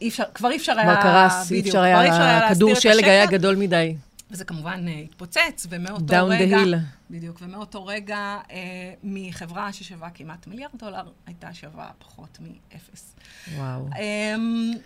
אי 0.01 0.09
אפשר, 0.09 0.23
כבר 0.33 0.51
אי 0.51 0.55
אפשר 0.55 0.79
היה... 0.79 1.01
כבר 1.01 1.01
קרס, 1.01 1.51
אי 1.51 1.61
אפשר 1.61 1.81
היה, 1.81 2.47
הכדור 2.47 2.75
שלג 2.75 3.03
היה 3.03 3.25
גדול 3.25 3.55
מדי. 3.55 3.95
וזה 4.31 4.45
כמובן 4.45 4.85
התפוצץ, 4.87 5.67
ומאותו 5.69 6.27
רגע... 6.27 6.57
Down 6.57 6.61
the 6.61 6.67
hill. 6.67 6.75
בדיוק, 7.09 7.37
ומאותו 7.41 7.85
רגע, 7.85 8.37
אה, 8.51 8.93
מחברה 9.03 9.73
ששווה 9.73 10.09
כמעט 10.09 10.47
מיליארד 10.47 10.71
דולר, 10.75 11.03
הייתה 11.27 11.53
שווה 11.53 11.89
פחות 11.99 12.37
מאפס. 12.41 13.15
וואו. 13.55 13.89
אה, 13.95 14.35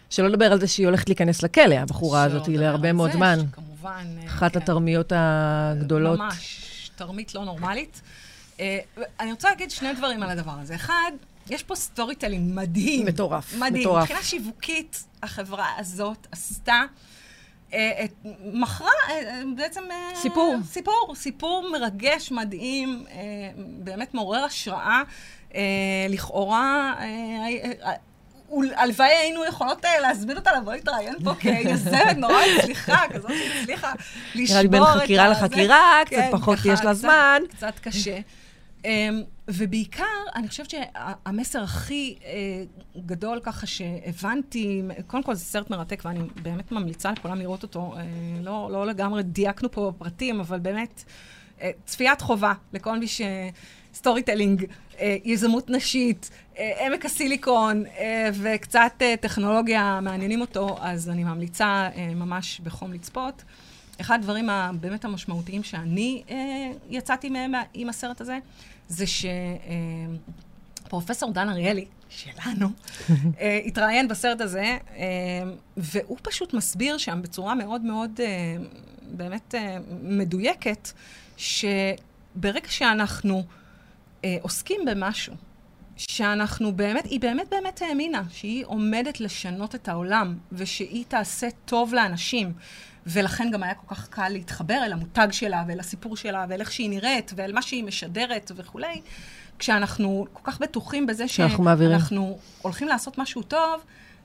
שלא 0.10 0.28
לדבר 0.28 0.52
על 0.52 0.60
זה 0.60 0.68
שהיא 0.68 0.86
הולכת 0.86 1.10
להיכנס 1.10 1.44
לכלא, 1.44 1.76
הבחורה 1.76 2.24
הזאת, 2.24 2.48
להרבה 2.48 2.94
מאוד 2.94 3.12
זמן. 3.12 3.40
כמובן. 3.52 4.06
אחת 4.26 4.54
כן. 4.54 4.60
התרמיות 4.60 5.14
הגדולות. 5.16 6.20
ממש, 6.20 6.92
תרמית 6.96 7.36
לא 7.36 7.46
נורמלית. 7.46 8.02
אה, 8.60 8.80
אני 9.20 9.32
רוצה 9.32 9.50
להגיד 9.50 9.72
שני 9.72 9.94
דברים 9.94 10.24
על 10.24 10.30
הדבר 10.30 10.56
הזה. 10.62 10.76
אחד, 10.76 11.12
יש 11.50 11.64
פה 11.64 11.76
storytelling 11.76 12.54
מדהים. 12.54 13.06
מטורף, 13.06 13.54
מדהים. 13.54 13.82
מטורף. 13.82 14.02
מבחינה 14.02 14.24
שיווקית, 14.24 15.04
החברה 15.24 15.68
הזאת 15.78 16.28
עשתה, 16.32 16.84
אה, 17.74 18.06
מכרה 18.54 18.90
אה, 19.10 19.42
בעצם... 19.56 19.82
אה, 19.92 20.16
סיפור. 20.16 20.56
סיפור, 20.72 21.14
סיפור 21.16 21.70
מרגש, 21.72 22.32
מדהים, 22.32 23.06
אה, 23.12 23.16
באמת 23.56 24.14
מעורר 24.14 24.44
השראה. 24.44 25.02
אה, 25.56 25.62
לכאורה, 26.10 26.94
אה, 27.00 27.06
אה, 27.84 27.94
הלוואי 28.76 29.08
היינו 29.08 29.46
יכולות 29.46 29.86
להזמין 30.02 30.38
אותה 30.38 30.52
לבוא 30.58 30.74
להתראיין 30.74 31.16
פה 31.24 31.36
כיזמת 31.42 32.18
נורא 32.18 32.42
הצליחה, 32.60 33.02
כזאת 33.14 33.32
שהצליחה 33.32 33.94
לשבור 34.36 34.56
את 34.56 34.56
ה... 34.56 34.60
נראה 34.60 34.62
לי 34.62 34.68
בין 34.68 34.84
חקירה 34.84 35.30
לחקירה, 35.30 36.02
קצת 36.06 36.24
פחות 36.32 36.58
יש 36.66 36.80
לה 36.84 36.94
זמן. 36.94 37.42
קצת 37.50 37.80
קשה. 37.82 38.20
ובעיקר, 39.54 40.04
אני 40.36 40.48
חושבת 40.48 40.70
שהמסר 40.70 41.64
הכי 41.64 42.16
גדול 43.06 43.40
ככה 43.44 43.68
שהבנתי, 43.68 44.82
קודם 45.08 45.24
כל 45.24 45.36
זה 45.36 45.46
סרט 45.46 45.70
מרתק 45.70 46.02
ואני 46.06 46.20
באמת 46.42 46.72
ממליצה 46.72 47.12
לכולם 47.12 47.40
לראות 47.40 47.64
אותו. 47.64 47.94
לא, 48.42 48.70
לא 48.72 48.86
לגמרי 48.88 49.24
דייקנו 49.24 49.72
פה 49.72 49.92
בפרטים, 49.96 50.40
אבל 50.40 50.60
באמת, 50.60 51.04
צפיית 51.86 52.22
חובה 52.22 52.54
לכל 52.74 53.00
מי 53.00 53.08
ש... 53.08 53.22
storytelling, 53.94 54.66
יזמות 55.24 55.70
נשית, 55.70 56.30
עמק 56.58 57.06
הסיליקון 57.06 57.84
וקצת 58.34 59.02
טכנולוגיה 59.22 60.00
מעניינים 60.02 60.42
אותו, 60.42 60.78
אז 60.82 61.10
אני 61.10 61.24
ממליצה 61.24 61.90
ממש 62.16 62.60
בחום 62.64 62.94
לצפות. 62.94 63.44
אחד 64.02 64.20
הדברים 64.20 64.50
הבאמת 64.50 65.06
המשמעותיים 65.06 65.64
שאני 65.64 66.24
יצאתי 66.90 67.30
מהם 67.30 67.52
עם 67.74 67.90
הסרט 67.90 68.22
הזה, 68.22 68.38
זה 68.90 69.06
שפרופסור 70.86 71.32
דן 71.32 71.50
אריאלי, 71.50 71.86
שלנו, 72.10 72.68
התראיין 73.66 74.08
בסרט 74.08 74.42
הזה, 74.42 74.78
והוא 75.78 76.18
פשוט 76.22 76.54
מסביר 76.54 76.98
שם 76.98 77.22
בצורה 77.22 77.56
מאוד 77.56 77.82
מאוד 77.82 78.20
באמת 79.12 79.56
מדויקת, 80.04 80.92
שברגע 81.38 82.70
שאנחנו 82.70 83.44
עוסקים 84.42 84.82
במשהו, 84.86 85.34
שאנחנו 85.98 86.76
באמת, 86.76 87.06
היא 87.06 87.20
באמת 87.20 87.50
באמת 87.50 87.82
האמינה 87.82 88.24
שהיא 88.30 88.66
עומדת 88.66 89.20
לשנות 89.20 89.76
את 89.76 89.88
העולם, 89.88 90.38
ושהיא 90.52 91.06
תעשה 91.08 91.48
טוב 91.66 91.94
לאנשים. 91.94 92.54
ולכן 93.10 93.52
גם 93.52 93.64
היה 93.64 93.74
כל 93.74 93.96
כך 93.96 94.08
קל 94.08 94.30
להתחבר 94.30 94.82
אל 94.86 94.94
המותג 94.94 95.28
שלה, 95.32 95.64
ואל 95.68 95.80
הסיפור 95.80 96.18
שלה, 96.18 96.46
ואל 96.50 96.62
איך 96.62 96.72
שהיא 96.72 96.90
נראית, 96.90 97.32
ואל 97.36 97.54
מה 97.54 97.62
שהיא 97.62 97.84
משדרת 97.84 98.52
וכולי. 98.56 99.02
כשאנחנו 99.60 100.26
כל 100.34 100.52
כך 100.52 100.60
בטוחים 100.60 101.08
בזה 101.08 101.28
שאנחנו 101.28 101.64
מעבירים. 101.64 102.00
הולכים 102.62 102.88
לעשות 102.88 103.18
משהו 103.18 103.44
טוב, 103.44 103.82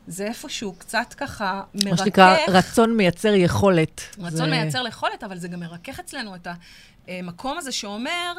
זה 0.07 0.27
איפשהו 0.27 0.73
קצת 0.73 1.15
ככה 1.17 1.63
מרכך. 1.75 1.91
מה 1.91 1.97
שנקרא, 1.97 2.37
רצון 2.49 2.97
מייצר 2.97 3.35
יכולת. 3.35 4.01
רצון 4.19 4.37
זה... 4.37 4.47
מייצר 4.47 4.87
יכולת, 4.89 5.25
אבל 5.25 5.39
זה 5.39 5.49
גם 5.49 5.61
מרכך 5.61 6.01
אצלנו 6.01 6.35
את 6.35 6.47
המקום 7.09 7.59
הזה 7.59 7.73
שאומר, 7.73 8.33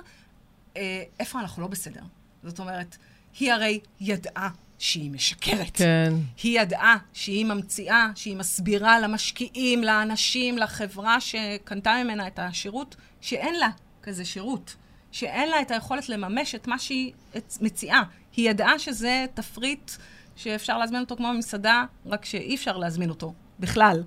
איפה 1.20 1.40
אנחנו 1.40 1.62
לא 1.62 1.68
בסדר. 1.68 2.02
זאת 2.44 2.60
אומרת, 2.60 2.98
היא 3.40 3.54
הרי 3.54 3.80
ידעה 4.00 4.50
שהיא 4.80 5.12
משקרת. 5.12 5.78
כן. 5.78 6.14
היא 6.44 6.62
ידעה 6.62 6.98
שהיא 7.14 7.46
ממציאה, 7.46 8.10
שהיא 8.16 8.36
מסבירה 8.36 9.00
למשקיעים, 9.00 9.84
לאנשים, 9.84 10.58
לחברה 10.58 11.22
שקנתה 11.22 12.02
ממנה 12.04 12.28
את 12.28 12.40
השירות, 12.40 12.96
שאין 13.22 13.56
לה 13.56 13.70
כזה 14.04 14.26
שירות. 14.26 14.76
שאין 15.12 15.50
לה 15.50 15.62
את 15.62 15.72
היכולת 15.72 16.10
לממש 16.10 16.56
את 16.56 16.68
מה 16.68 16.80
שהיא 16.80 17.14
מציעה. 17.62 18.04
היא 18.36 18.50
ידעה 18.50 18.80
שזה 18.80 19.26
תפריט 19.34 19.92
שאפשר 20.36 20.78
להזמין 20.78 21.02
אותו 21.02 21.16
כמו 21.16 21.28
במסעדה, 21.28 21.86
רק 22.06 22.26
שאי 22.26 22.56
אפשר 22.56 22.78
להזמין 22.78 23.10
אותו 23.10 23.34
בכלל. 23.60 24.04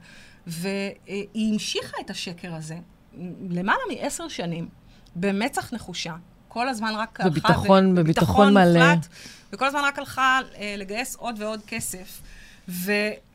והיא 0.46 1.52
המשיכה 1.52 1.96
את 2.00 2.10
השקר 2.10 2.54
הזה 2.54 2.76
למעלה 3.50 3.80
מעשר 3.88 4.28
שנים, 4.28 4.68
במצח 5.16 5.72
נחושה. 5.72 6.14
כל 6.48 6.68
הזמן 6.68 6.92
רק 6.96 7.20
הלכה... 7.20 7.30
בביטחון, 7.30 7.94
בביטחון 7.94 8.54
מלא. 8.54 8.94
מוחלט, 8.94 9.06
וכל 9.52 9.66
הזמן 9.66 9.80
רק 9.84 9.98
הלכה 9.98 10.40
אה, 10.58 10.74
לגייס 10.78 11.16
עוד 11.16 11.42
ועוד 11.42 11.60
כסף. 11.66 12.20
ולא 12.68 12.88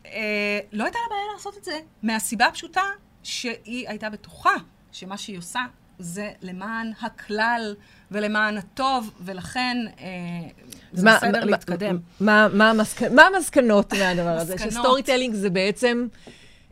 אה, 0.05 0.59
לא 0.73 0.83
הייתה 0.83 0.99
לה 0.99 1.15
בעיה 1.15 1.33
לעשות 1.33 1.57
את 1.57 1.63
זה, 1.63 1.79
מהסיבה 2.03 2.45
הפשוטה 2.45 2.81
שהיא 3.23 3.89
הייתה 3.89 4.09
בטוחה 4.09 4.53
שמה 4.91 5.17
שהיא 5.17 5.37
עושה 5.37 5.59
זה 5.99 6.31
למען 6.41 6.91
הכלל 7.01 7.75
ולמען 8.11 8.57
הטוב, 8.57 9.11
ולכן 9.21 9.77
אה, 9.99 10.05
זה 10.93 11.05
מה, 11.05 11.17
בסדר 11.17 11.39
מה, 11.39 11.45
להתקדם. 11.45 11.97
מה, 12.19 12.47
מה, 12.53 12.69
המסק... 12.69 13.01
מה 13.01 13.23
המסקנות 13.23 13.93
מהדבר 13.93 14.37
הזה? 14.37 14.57
ש 14.57 15.03
storytelling 15.03 15.35
זה 15.35 15.49
בעצם... 15.49 16.07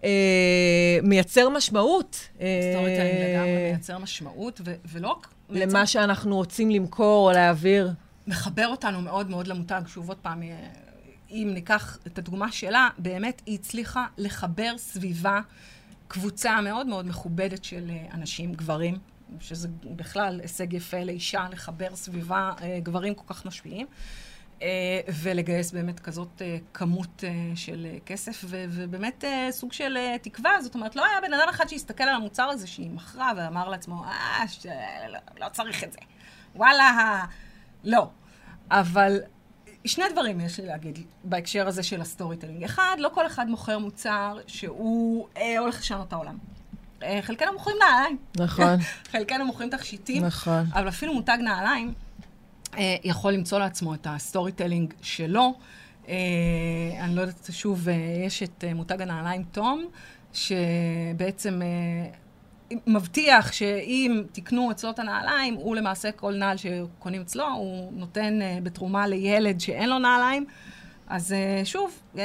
אה, 0.03 0.99
מייצר 1.03 1.49
משמעות. 1.49 2.29
storytelling 2.35 3.29
לגמרי 3.29 3.71
מייצר 3.71 3.97
משמעות, 3.97 4.61
ולא 4.85 5.07
רק... 5.07 5.27
למה 5.51 5.87
שאנחנו 5.87 6.35
רוצים 6.35 6.69
למכור 6.69 7.29
או 7.29 7.33
להעביר. 7.33 7.91
מחבר 8.27 8.67
אותנו 8.67 9.01
מאוד 9.01 9.29
מאוד 9.29 9.47
למותג. 9.47 9.81
שוב, 9.87 10.09
עוד 10.09 10.17
פעם, 10.17 10.41
אם 11.31 11.51
ניקח 11.53 11.97
את 12.07 12.17
הדוגמה 12.17 12.51
שלה, 12.51 12.89
באמת 12.97 13.41
היא 13.45 13.59
הצליחה 13.59 14.05
לחבר 14.17 14.73
סביבה 14.77 15.41
קבוצה 16.07 16.61
מאוד 16.61 16.87
מאוד 16.87 17.07
מכובדת 17.07 17.63
של 17.63 17.91
אנשים, 18.13 18.53
גברים, 18.53 18.97
שזה 19.39 19.67
בכלל 19.95 20.39
הישג 20.41 20.73
יפה 20.73 21.03
לאישה, 21.03 21.45
לחבר 21.51 21.95
סביבה 21.95 22.51
גברים 22.83 23.13
כל 23.13 23.33
כך 23.33 23.45
משפיעים. 23.45 23.87
ולגייס 25.21 25.71
באמת 25.71 25.99
כזאת 25.99 26.41
כמות 26.73 27.23
של 27.55 27.87
כסף, 28.05 28.45
ובאמת 28.49 29.23
סוג 29.51 29.73
של 29.73 29.97
תקווה. 30.21 30.51
זאת 30.61 30.75
אומרת, 30.75 30.95
לא 30.95 31.05
היה 31.05 31.21
בן 31.21 31.33
אדם 31.33 31.49
אחד 31.49 31.67
שהסתכל 31.67 32.03
על 32.03 32.15
המוצר 32.15 32.43
הזה 32.43 32.67
שהיא 32.67 32.89
מכרה 32.89 33.31
ואמר 33.37 33.69
לעצמו, 33.69 34.03
אה, 34.05 34.45
לא, 35.09 35.19
לא 35.39 35.49
צריך 35.49 35.83
את 35.83 35.91
זה. 35.91 35.99
וואלה, 36.55 37.25
לא. 37.83 38.07
אבל 38.71 39.19
שני 39.85 40.03
דברים 40.11 40.39
יש 40.39 40.59
לי 40.59 40.65
להגיד 40.65 40.99
בהקשר 41.23 41.67
הזה 41.67 41.83
של 41.83 42.01
ה 42.01 42.37
storytelling. 42.37 42.63
אחד, 42.63 42.95
לא 42.99 43.09
כל 43.13 43.27
אחד 43.27 43.49
מוכר 43.49 43.79
מוצר 43.79 44.37
שהוא 44.47 45.27
אה, 45.37 45.59
הולך 45.59 45.79
לשנות 45.79 46.07
את 46.07 46.13
העולם. 46.13 46.37
אה, 47.03 47.19
חלקנו 47.21 47.53
מוכרים 47.53 47.77
נעליים. 47.79 48.17
נכון. 48.37 48.79
חלקנו 49.11 49.45
מוכרים 49.45 49.69
תכשיטים. 49.69 50.25
נכון. 50.25 50.65
אבל 50.73 50.87
אפילו 50.87 51.13
מותג 51.13 51.37
נעליים 51.41 51.87
אה, 51.87 51.93
יכול 53.03 53.33
למצוא 53.33 53.59
לעצמו 53.59 53.93
את 53.93 54.07
ה 54.09 54.51
storytelling 54.51 54.93
שלו. 55.01 55.53
אה, 56.07 56.13
אני 56.99 57.15
לא 57.15 57.21
יודעת, 57.21 57.49
שוב, 57.51 57.89
אה, 57.89 57.93
יש 58.25 58.43
את 58.43 58.63
אה, 58.67 58.73
מותג 58.73 59.01
הנעליים 59.01 59.43
TOMS, 59.51 59.85
שבעצם... 60.33 61.61
אה, 61.61 62.11
מבטיח 62.87 63.51
שאם 63.51 64.23
תקנו 64.31 64.71
אצלו 64.71 64.89
את 64.89 64.99
הנעליים, 64.99 65.53
הוא 65.53 65.75
למעשה 65.75 66.11
כל 66.11 66.33
נעל 66.33 66.57
שקונים 66.57 67.21
אצלו, 67.21 67.47
הוא 67.47 67.91
נותן 67.93 68.39
בתרומה 68.63 69.07
לילד 69.07 69.59
שאין 69.59 69.89
לו 69.89 69.99
נעליים. 69.99 70.45
אז 71.11 71.31
אה, 71.31 71.65
שוב, 71.65 71.91
אה, 72.15 72.19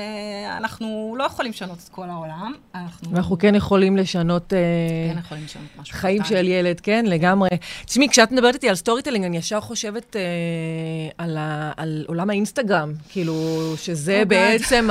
אנחנו 0.57 1.15
לא 1.19 1.25
יכולים 1.25 1.53
לשנות 1.53 1.79
את 1.85 1.89
כל 1.89 2.11
העולם. 2.11 2.53
אנחנו, 2.75 3.17
אנחנו 3.17 3.39
כן 3.39 3.55
יכולים 3.55 3.97
לשנות... 3.97 4.53
אה, 4.53 5.13
כן 5.13 5.19
יכולים 5.19 5.45
לשנות 5.45 5.67
משהו. 5.79 5.95
חיים 5.95 6.23
קטן. 6.23 6.29
של 6.29 6.49
ילד, 6.49 6.81
כן, 6.81 7.05
לגמרי. 7.09 7.49
תשמעי, 7.87 8.09
כשאת 8.09 8.33
מדברת 8.33 8.55
איתי 8.55 8.69
על 8.69 8.75
storytelling, 8.75 9.25
אני 9.25 9.37
ישר 9.37 9.61
חושבת 9.61 10.17
אה, 10.17 11.15
על, 11.19 11.37
ה, 11.37 11.73
על 11.77 12.05
עולם 12.09 12.31
האינסטגרם, 12.31 12.93
כאילו, 13.09 13.35
שזה 13.77 14.23
oh 14.23 14.29
בעצם 14.29 14.89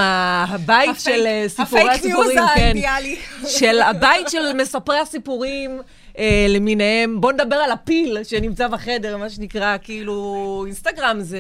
הבית 0.48 1.00
של 1.06 1.26
סיפורי 1.48 1.90
הסיפורים. 1.90 1.90
הפייק 1.90 2.06
ניוז 2.06 2.50
האידיאלי. 2.56 3.16
של 3.48 3.82
הבית 3.82 4.30
של 4.30 4.54
מספרי 4.54 5.00
הסיפורים. 5.00 5.82
אה, 6.18 6.46
למיניהם. 6.50 7.22
בואו 7.22 7.32
נדבר 7.32 7.56
על 7.56 7.72
הפיל 7.72 8.24
שנמצא 8.24 8.68
בחדר, 8.68 9.18
מה 9.18 9.30
שנקרא, 9.30 9.78
כאילו, 9.82 10.64
אינסטגרם 10.66 11.18
זה, 11.22 11.40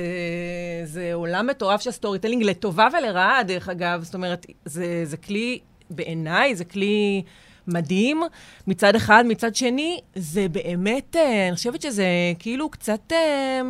זה 0.83 1.13
עולם 1.13 1.47
מטורף 1.47 1.81
של 1.81 1.91
storytelling, 1.91 2.43
לטובה 2.43 2.87
ולרעה, 2.97 3.43
דרך 3.43 3.69
אגב. 3.69 4.03
זאת 4.03 4.13
אומרת, 4.13 4.45
זה, 4.65 5.01
זה 5.05 5.17
כלי, 5.17 5.59
בעיניי, 5.89 6.55
זה 6.55 6.65
כלי... 6.65 7.23
מדהים 7.67 8.21
מצד 8.67 8.95
אחד, 8.95 9.23
מצד 9.27 9.55
שני, 9.55 9.99
זה 10.15 10.47
באמת, 10.51 11.15
אה, 11.15 11.47
אני 11.47 11.55
חושבת 11.55 11.81
שזה 11.81 12.05
כאילו 12.39 12.69
קצת, 12.69 13.11
אה, 13.11 13.61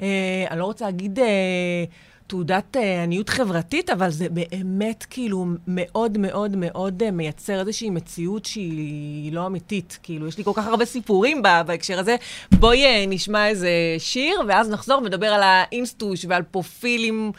אה, 0.00 0.44
אני 0.50 0.58
לא 0.58 0.64
רוצה 0.64 0.84
להגיד... 0.84 1.18
אה, 1.18 1.84
תעודת 2.28 2.76
אה, 2.76 3.02
עניות 3.02 3.28
חברתית, 3.28 3.90
אבל 3.90 4.10
זה 4.10 4.28
באמת 4.28 5.06
כאילו 5.10 5.46
מאוד 5.66 6.18
מאוד 6.18 6.56
מאוד 6.56 7.02
אה, 7.02 7.10
מייצר 7.10 7.60
איזושהי 7.60 7.90
מציאות 7.90 8.44
שהיא 8.44 9.32
לא 9.32 9.46
אמיתית. 9.46 9.98
כאילו, 10.02 10.28
יש 10.28 10.38
לי 10.38 10.44
כל 10.44 10.52
כך 10.54 10.66
הרבה 10.66 10.84
סיפורים 10.84 11.42
בהקשר 11.42 11.98
הזה. 11.98 12.16
בואי 12.52 12.84
uh, 12.84 13.08
נשמע 13.08 13.48
איזה 13.48 13.70
שיר, 13.98 14.40
ואז 14.48 14.70
נחזור 14.70 15.02
ונדבר 15.02 15.26
על 15.26 15.42
האינסטוש 15.42 16.24
ועל 16.28 16.42
פרופילים. 16.42 17.32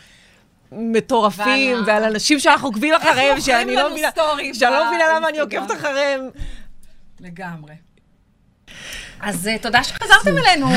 מטורפים, 0.71 1.75
ועל, 1.77 1.83
ועל 1.87 2.03
אנשים 2.03 2.39
שאנחנו 2.39 2.67
עוקבים 2.67 2.93
אחריהם, 2.93 3.41
שאני 3.41 3.75
לא 3.75 3.91
מבינה, 3.91 4.09
שאני 4.53 4.71
לא 4.71 4.87
מבינה 4.87 5.03
למה 5.15 5.29
אני 5.29 5.39
עוקבת 5.39 5.71
אחריהם. 5.71 6.29
לגמרי. 7.19 7.73
אז 9.21 9.47
uh, 9.47 9.61
תודה 9.61 9.83
שחזרתם 9.83 10.37
אלינו. 10.37 10.67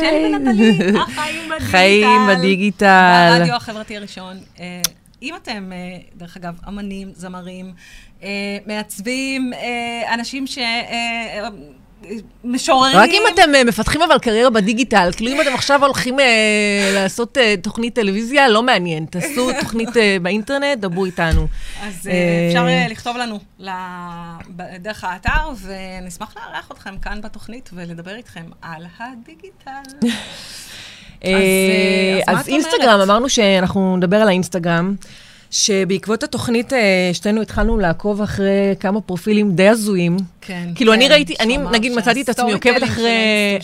שלי 0.00 0.34
ונטלי, 0.34 0.98
החיים 0.98 1.48
בדיגיטל. 1.48 1.70
חיים 1.70 2.20
בדיגיטל. 2.28 3.36
ברדיו 3.38 3.54
החברתי 3.54 3.96
הראשון. 3.96 4.36
Uh, 4.56 4.60
אם 5.22 5.34
אתם, 5.36 5.70
דרך 6.16 6.36
אגב, 6.36 6.54
אמנים, 6.68 7.10
זמרים, 7.14 7.72
מעצבים, 8.66 9.52
אנשים 10.14 10.46
ש... 10.46 10.58
משוררים. 12.44 12.96
רק 12.96 13.10
אם 13.10 13.22
אתם 13.34 13.50
uh, 13.54 13.68
מפתחים 13.68 14.02
אבל 14.02 14.18
קריירה 14.18 14.50
בדיגיטל, 14.50 15.10
כאילו 15.16 15.32
אם 15.32 15.40
אתם 15.40 15.54
עכשיו 15.54 15.84
הולכים 15.84 16.18
uh, 16.18 16.22
לעשות 16.94 17.36
uh, 17.36 17.40
תוכנית 17.62 17.94
טלוויזיה, 17.94 18.48
לא 18.48 18.62
מעניין, 18.62 19.06
תעשו 19.06 19.50
תוכנית 19.60 19.88
באינטרנט, 20.22 20.78
דברו 20.78 21.04
איתנו. 21.04 21.46
אז 21.82 22.10
אפשר 22.48 22.66
לכתוב 22.90 23.16
לנו 23.16 23.40
דרך 24.78 25.04
האתר, 25.04 25.48
ונשמח 25.62 26.34
לארח 26.36 26.68
אתכם 26.72 26.98
כאן 26.98 27.20
בתוכנית 27.20 27.70
ולדבר 27.72 28.14
איתכם 28.14 28.44
על 28.62 28.86
הדיגיטל. 28.98 29.70
אז, 31.22 31.32
אז, 32.26 32.40
אז 32.40 32.48
אינסטגרם, 32.48 33.00
אמרנו 33.00 33.28
שאנחנו 33.28 33.96
נדבר 33.96 34.16
על 34.16 34.28
האינסטגרם. 34.28 34.94
שבעקבות 35.50 36.22
התוכנית, 36.22 36.72
אה, 36.72 37.10
שתינו 37.12 37.42
התחלנו 37.42 37.78
לעקוב 37.78 38.22
אחרי 38.22 38.74
כמה 38.80 39.00
פרופילים 39.00 39.50
די 39.54 39.68
הזויים. 39.68 40.16
כן, 40.40 40.68
כאילו, 40.74 40.92
כן, 40.92 40.98
אני 40.98 41.08
ראיתי, 41.08 41.34
אני 41.40 41.56
נגיד 41.72 41.92
מצאתי 41.92 42.22
את 42.22 42.28
עצמי 42.28 42.52
עוקבת 42.52 42.82
אחרי... 42.82 43.58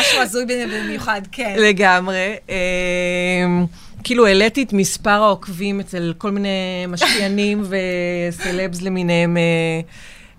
משהו 0.00 0.20
הזוי 0.20 0.44
במיוחד, 0.46 1.20
כן. 1.32 1.56
לגמרי. 1.58 2.36
אמ, 2.48 3.66
כאילו, 4.04 4.26
העליתי 4.26 4.62
את 4.62 4.72
מספר 4.72 5.10
העוקבים 5.10 5.80
אצל 5.80 6.12
כל 6.18 6.30
מיני 6.30 6.86
משפיענים 6.88 7.64
וסלבס 7.70 8.82
למיניהם. 8.82 9.36
אה, 9.36 9.80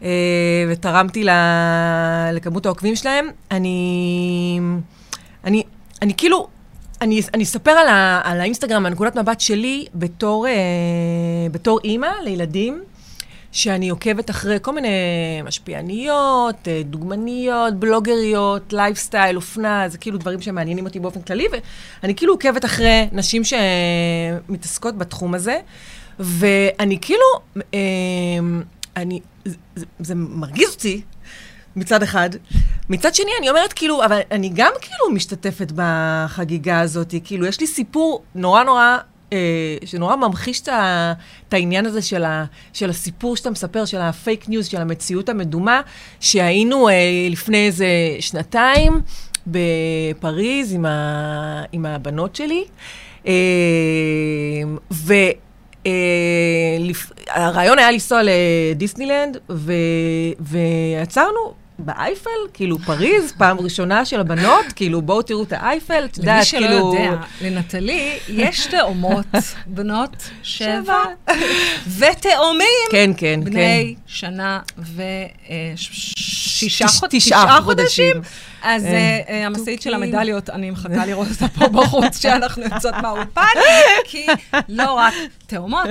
אה, 0.04 0.66
ותרמתי 0.70 1.26
לכמות 2.34 2.66
העוקבים 2.66 2.96
שלהם. 2.96 3.28
אני, 3.52 4.60
אני, 5.44 5.64
אני 6.02 6.14
כאילו, 6.18 6.48
אני, 7.02 7.22
אני 7.34 7.44
אספר 7.44 7.72
על, 7.72 7.88
ה, 7.88 8.22
על 8.24 8.42
האינסטגרם, 8.42 8.86
הנקודת 8.86 9.16
מבט 9.16 9.40
שלי 9.40 9.86
בתור, 9.96 10.48
אה, 10.48 10.54
בתור 11.52 11.80
אימא 11.84 12.08
לילדים, 12.24 12.84
שאני 13.52 13.90
עוקבת 13.90 14.30
אחרי 14.30 14.58
כל 14.62 14.74
מיני 14.74 14.88
משפיעניות, 15.44 16.68
אה, 16.68 16.82
דוגמניות, 16.86 17.76
בלוגריות, 17.76 18.74
לייפסטייל, 18.74 19.36
אופנה, 19.36 19.90
זה 19.90 19.98
כאילו 19.98 20.18
דברים 20.18 20.42
שמעניינים 20.42 20.86
אותי 20.86 21.00
באופן 21.00 21.22
כללי, 21.22 21.46
ואני 22.02 22.16
כאילו 22.16 22.34
עוקבת 22.34 22.66
אחרי 22.66 23.08
נשים 23.12 23.42
שמתעסקות 23.44 24.98
בתחום 24.98 25.34
הזה, 25.34 25.60
ואני 26.20 26.98
כאילו, 27.02 27.26
אה, 27.74 27.80
אני, 28.98 29.20
זה, 29.46 29.86
זה 30.00 30.16
מרגיז 30.16 30.70
אותי. 30.70 31.02
מצד 31.76 32.04
אחד. 32.04 32.30
מצד 32.90 33.16
שני, 33.16 33.32
אני 33.40 33.50
אומרת, 33.50 33.74
כאילו, 33.74 34.06
אבל 34.06 34.20
אני 34.32 34.52
גם 34.54 34.72
כאילו 34.82 35.12
משתתפת 35.14 35.72
בחגיגה 35.76 36.80
הזאת. 36.80 37.16
כאילו, 37.24 37.46
יש 37.46 37.60
לי 37.60 37.68
סיפור 37.68 38.24
נורא 38.36 38.64
נורא, 38.64 38.98
אה, 39.34 39.38
שנורא 39.86 40.16
ממחיש 40.16 40.62
את 40.62 41.54
העניין 41.54 41.86
הזה 41.86 42.02
של, 42.02 42.24
ה, 42.24 42.46
של 42.74 42.90
הסיפור 42.90 43.36
שאתה 43.36 43.50
מספר, 43.50 43.86
של 43.86 44.02
הפייק 44.02 44.50
ניוז, 44.50 44.68
של 44.68 44.82
המציאות 44.82 45.30
המדומה, 45.30 45.82
שהיינו 46.20 46.90
אה, 46.90 46.94
לפני 47.30 47.66
איזה 47.66 47.88
שנתיים 48.20 49.02
בפריז 49.48 50.74
עם, 50.74 50.86
ה, 50.86 51.64
עם 51.72 51.86
הבנות 51.86 52.36
שלי. 52.36 52.66
אה, 53.28 53.34
ו... 54.92 55.14
Uh, 55.84 56.80
לפ... 56.80 57.12
הרעיון 57.30 57.80
היה 57.80 57.92
לנסוע 57.92 58.22
לדיסנילנד, 58.24 59.38
ו... 59.50 59.74
ועצרנו 60.40 61.54
באייפל, 61.86 62.30
כאילו 62.54 62.80
פריז, 62.80 63.34
פעם 63.38 63.60
ראשונה 63.60 64.06
של 64.06 64.20
הבנות, 64.20 64.66
כאילו 64.76 65.02
בואו 65.02 65.22
תראו 65.22 65.44
את 65.44 65.54
האייפל, 65.54 66.06
את 66.06 66.18
יודעת, 66.18 66.48
כאילו... 66.48 66.68
למי 66.68 66.76
שלא 66.76 66.86
יודע, 66.86 67.22
לנטלי 67.42 68.20
יש 68.28 68.66
תאומות, 68.66 69.26
בנות 69.76 70.30
שבע, 70.44 71.04
ותאומים, 71.98 72.68
כן, 72.92 73.12
כן, 73.18 73.40
בני 73.44 73.96
כן. 73.96 74.02
שנה 74.08 74.60
ושישה 75.76 76.88
חודשים. 77.62 78.22
אז 78.64 78.84
uh, 78.86 79.32
המשאית 79.32 79.82
של 79.82 79.94
המדליות, 79.94 80.50
אני 80.50 80.72
מחכה 80.72 81.06
לראות 81.06 81.28
אותה 81.32 81.48
פה 81.48 81.68
בחוץ, 81.68 82.18
כשאנחנו 82.18 82.64
יוצאות 82.64 82.96
מהאולפן, 83.02 83.42
כי 84.04 84.28
לא 84.70 84.94
רק 84.94 85.14
תאומות, 85.48 85.90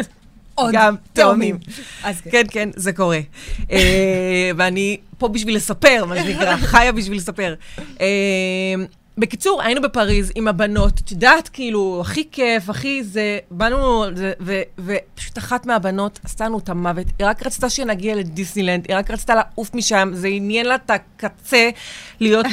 עוד 0.60 0.74
גם 0.74 0.94
תאומים. 1.12 1.58
אז 2.04 2.20
כן. 2.20 2.30
כן, 2.30 2.42
כן, 2.50 2.68
זה 2.76 2.92
קורה. 2.92 3.20
ואני 4.56 4.96
פה 5.18 5.28
בשביל 5.28 5.56
לספר, 5.56 6.04
מה 6.04 6.16
שנקרא, 6.16 6.56
חיה 6.72 6.92
בשביל 6.92 7.18
לספר. 7.18 7.54
בקיצור, 9.20 9.62
היינו 9.62 9.83
בפריז 9.83 10.33
עם 10.35 10.48
הבנות, 10.48 11.00
את 11.04 11.11
יודעת, 11.11 11.48
כאילו, 11.48 11.98
הכי 12.00 12.24
כיף, 12.33 12.70
הכי 12.70 13.02
זה, 13.04 13.38
באנו, 13.50 14.04
זה, 14.14 14.33
ו, 14.40 14.61
ופשוט 14.78 15.38
אחת 15.38 15.66
מהבנות 15.66 16.20
עשתה 16.24 16.44
לנו 16.44 16.59
את 16.59 16.68
המוות, 16.68 17.06
היא 17.18 17.26
רק 17.26 17.46
רצתה 17.46 17.70
שנגיע 17.70 18.14
לדיסנילנד, 18.14 18.87
היא 18.88 18.96
רק 18.96 19.11
רצתה 19.11 19.35
לעוף 19.35 19.74
משם, 19.74 20.11
זה 20.12 20.28
עניין 20.28 20.66
לה 20.66 20.74
את 20.74 20.90
הקצה 20.90 21.70
להיות. 22.20 22.46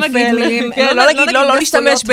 לא 0.00 0.08
נגיד 0.08 0.32
מילים, 0.34 0.72
כן, 0.74 0.96
לא 0.96 1.08
נגיד, 1.08 1.30
לא, 1.32 1.42
לא 1.48 1.56
להשתמש 1.56 2.04
ב... 2.04 2.12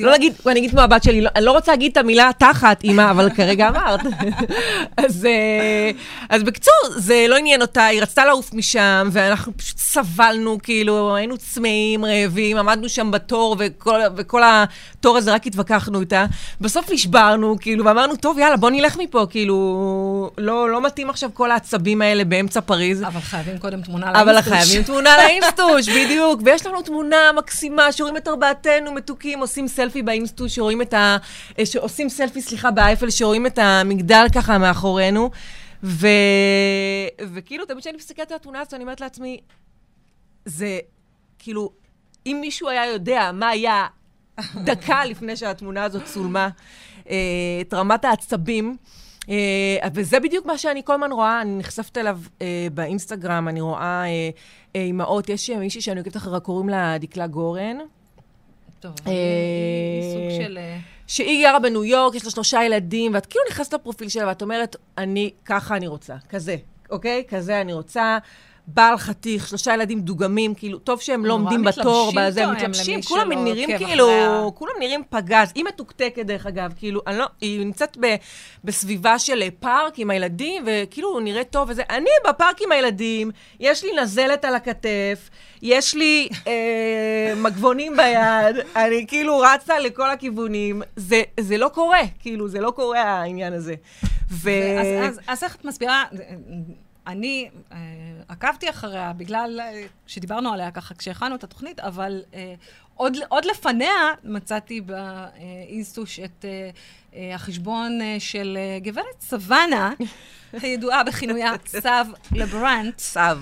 לא 0.00 0.12
נגיד, 0.12 0.32
אני 0.46 0.60
אגיד 0.60 0.70
כמו 0.70 0.80
הבת 0.80 1.02
שלי, 1.02 1.20
לא, 1.20 1.30
אני 1.36 1.44
לא 1.44 1.52
רוצה 1.52 1.72
להגיד 1.72 1.92
את 1.92 1.96
המילה 1.96 2.30
תחת, 2.38 2.84
אימא, 2.84 3.10
אבל 3.10 3.30
כרגע 3.30 3.68
אמרת. 3.68 4.00
אה, 4.98 5.90
אז 6.28 6.42
בקיצור, 6.42 6.74
זה 6.96 7.26
לא 7.28 7.36
עניין 7.36 7.62
אותה, 7.62 7.84
היא 7.84 8.02
רצתה 8.02 8.24
לעוף 8.24 8.54
משם, 8.54 9.08
ואנחנו 9.12 9.52
פשוט 9.56 9.78
סבלנו, 9.78 10.58
כאילו, 10.62 11.16
היינו 11.16 11.36
צמאים, 11.36 12.04
רעבים. 12.04 12.57
עמדנו 12.58 12.88
שם 12.88 13.10
בתור, 13.10 13.56
וכל, 13.58 14.00
וכל 14.16 14.42
התור 14.44 15.16
הזה, 15.16 15.34
רק 15.34 15.46
התווכחנו 15.46 16.00
איתה. 16.00 16.26
בסוף 16.60 16.90
נשברנו, 16.92 17.56
כאילו, 17.60 17.84
ואמרנו, 17.84 18.16
טוב, 18.16 18.38
יאללה, 18.38 18.56
בוא 18.56 18.70
נלך 18.70 18.96
מפה, 18.96 19.26
כאילו, 19.30 20.30
לא, 20.38 20.70
לא 20.70 20.82
מתאים 20.82 21.10
עכשיו 21.10 21.30
כל 21.34 21.50
העצבים 21.50 22.02
האלה 22.02 22.24
באמצע 22.24 22.60
פריז. 22.60 23.02
אבל 23.02 23.20
חייבים 23.20 23.58
קודם 23.58 23.82
תמונה 23.82 24.12
לאינסטוש. 24.12 24.28
אבל 24.28 24.42
חייבים 24.42 24.82
תמונה 24.82 25.16
לאינסטוש, 25.16 25.88
בדיוק. 25.96 26.40
ויש 26.44 26.66
לנו 26.66 26.82
תמונה 26.82 27.32
מקסימה, 27.36 27.92
שרואים 27.92 28.16
את 28.16 28.28
ארבעתנו 28.28 28.92
מתוקים, 28.92 29.40
עושים 29.40 29.68
סלפי 29.68 30.02
באינסטוש, 30.02 30.54
שרואים 30.54 30.82
את 30.82 30.94
ה... 30.94 31.16
שעושים 31.64 32.08
סלפי, 32.08 32.42
סליחה, 32.42 32.70
באייפל, 32.70 33.10
שרואים 33.10 33.46
את 33.46 33.58
המגדל 33.58 34.26
ככה 34.34 34.58
מאחורינו. 34.58 35.30
ו... 35.82 36.06
וכאילו, 37.34 37.64
תמיד 37.64 37.80
כשאני 37.80 37.96
מסתכלת 37.96 38.30
על 38.30 38.36
התמונה 38.36 38.60
הזאת, 38.60 38.74
אני 38.74 38.82
אומרת 38.82 39.00
לעצמי, 39.00 39.40
זה, 40.44 40.78
כאילו, 41.38 41.70
אם 42.32 42.38
מישהו 42.40 42.68
היה 42.68 42.86
יודע 42.86 43.30
מה 43.34 43.48
היה 43.48 43.86
דקה 44.64 45.04
לפני 45.04 45.36
שהתמונה 45.36 45.84
הזאת 45.84 46.04
צולמה, 46.04 46.48
אה, 47.10 47.16
את 47.60 47.74
רמת 47.74 48.04
העצבים, 48.04 48.76
אה, 49.28 49.88
וזה 49.94 50.20
בדיוק 50.20 50.46
מה 50.46 50.58
שאני 50.58 50.82
כל 50.84 50.94
הזמן 50.94 51.12
רואה, 51.12 51.40
אני 51.40 51.58
נחשפת 51.58 51.98
אליו 51.98 52.18
אה, 52.42 52.66
באינסטגרם, 52.74 53.48
אני 53.48 53.60
רואה 53.60 54.04
אימהות, 54.74 55.28
יש 55.28 55.50
מישהי 55.50 55.80
שאני 55.80 56.00
עוקבת 56.00 56.16
אחריה, 56.16 56.40
קוראים 56.40 56.68
לה 56.68 56.98
דקלה 56.98 57.26
גורן. 57.26 57.76
טוב, 58.80 58.92
סוג 58.96 60.42
של... 60.42 60.58
שהיא 61.06 61.46
גרה 61.46 61.58
בניו 61.58 61.84
יורק, 61.84 62.14
יש 62.14 62.24
לה 62.24 62.30
שלושה 62.30 62.64
ילדים, 62.64 63.14
ואת 63.14 63.26
כאילו 63.26 63.44
נכנסת 63.50 63.72
לפרופיל 63.72 64.08
שלה 64.08 64.28
ואת 64.28 64.42
אומרת, 64.42 64.76
אני, 64.98 65.30
ככה 65.44 65.76
אני 65.76 65.86
רוצה, 65.86 66.14
כזה, 66.28 66.56
אוקיי? 66.90 67.24
כזה 67.28 67.60
אני 67.60 67.72
רוצה. 67.72 68.18
בעל 68.74 68.96
חתיך, 68.96 69.48
שלושה 69.48 69.74
ילדים 69.74 70.00
דוגמים, 70.00 70.54
כאילו, 70.54 70.78
טוב 70.78 71.00
שהם 71.00 71.24
לא 71.24 71.32
עומדים 71.32 71.64
בתור, 71.64 72.12
בזה, 72.16 72.44
הם 72.44 72.52
מתלבשים, 72.52 73.02
כולם 73.02 73.32
נראים 73.32 73.78
כאילו, 73.78 74.08
כולם 74.54 74.72
נראים 74.80 75.02
פגז. 75.10 75.52
היא 75.54 75.64
מתוקתקת, 75.64 76.26
דרך 76.26 76.46
אגב, 76.46 76.72
כאילו, 76.76 77.00
אני 77.06 77.18
לא, 77.18 77.26
היא 77.40 77.64
נמצאת 77.64 77.96
ב, 78.00 78.14
בסביבה 78.64 79.18
של 79.18 79.42
פארק 79.60 79.98
עם 79.98 80.10
הילדים, 80.10 80.64
וכאילו, 80.66 81.08
הוא 81.08 81.20
נראה 81.20 81.44
טוב 81.44 81.68
וזה. 81.70 81.82
אני 81.90 82.10
בפארק 82.28 82.62
עם 82.62 82.72
הילדים, 82.72 83.30
יש 83.60 83.84
לי 83.84 83.90
נזלת 84.02 84.44
על 84.44 84.54
הכתף, 84.54 85.30
יש 85.62 85.94
לי 85.94 86.28
אה, 86.46 87.32
מגבונים 87.44 87.96
ביד, 87.96 88.56
אני 88.76 89.04
כאילו 89.08 89.38
רצה 89.38 89.78
לכל 89.78 90.10
הכיוונים. 90.10 90.82
זה, 90.96 91.22
זה 91.40 91.58
לא 91.58 91.68
קורה, 91.68 92.00
כאילו, 92.18 92.48
זה 92.48 92.60
לא 92.60 92.70
קורה 92.70 93.02
העניין 93.02 93.52
הזה. 93.52 93.74
ו... 94.30 94.50
אז, 94.80 95.10
אז, 95.10 95.20
אז 95.26 95.44
איך 95.44 95.56
את 95.56 95.64
מסבירה... 95.64 96.04
אני 97.08 97.48
אה, 97.72 97.76
עקבתי 98.28 98.70
אחריה 98.70 99.12
בגלל 99.12 99.60
אה, 99.60 99.82
שדיברנו 100.06 100.52
עליה 100.52 100.70
ככה 100.70 100.94
כשהכנו 100.94 101.34
את 101.34 101.44
התוכנית, 101.44 101.80
אבל 101.80 102.22
אה, 102.34 102.54
עוד, 102.94 103.16
עוד 103.28 103.44
לפניה 103.44 104.14
מצאתי 104.24 104.80
באינסטוש 104.80 106.20
את 106.20 106.44
אה, 106.44 106.70
אה, 107.14 107.34
החשבון 107.34 108.00
אה, 108.00 108.16
של 108.18 108.58
אה, 108.60 108.78
גברת 108.78 109.20
סוואנה, 109.20 109.92
הידועה 110.62 111.04
בכינויה 111.04 111.52
סב 111.66 112.04
לברנט. 112.32 112.98
סב. 112.98 113.38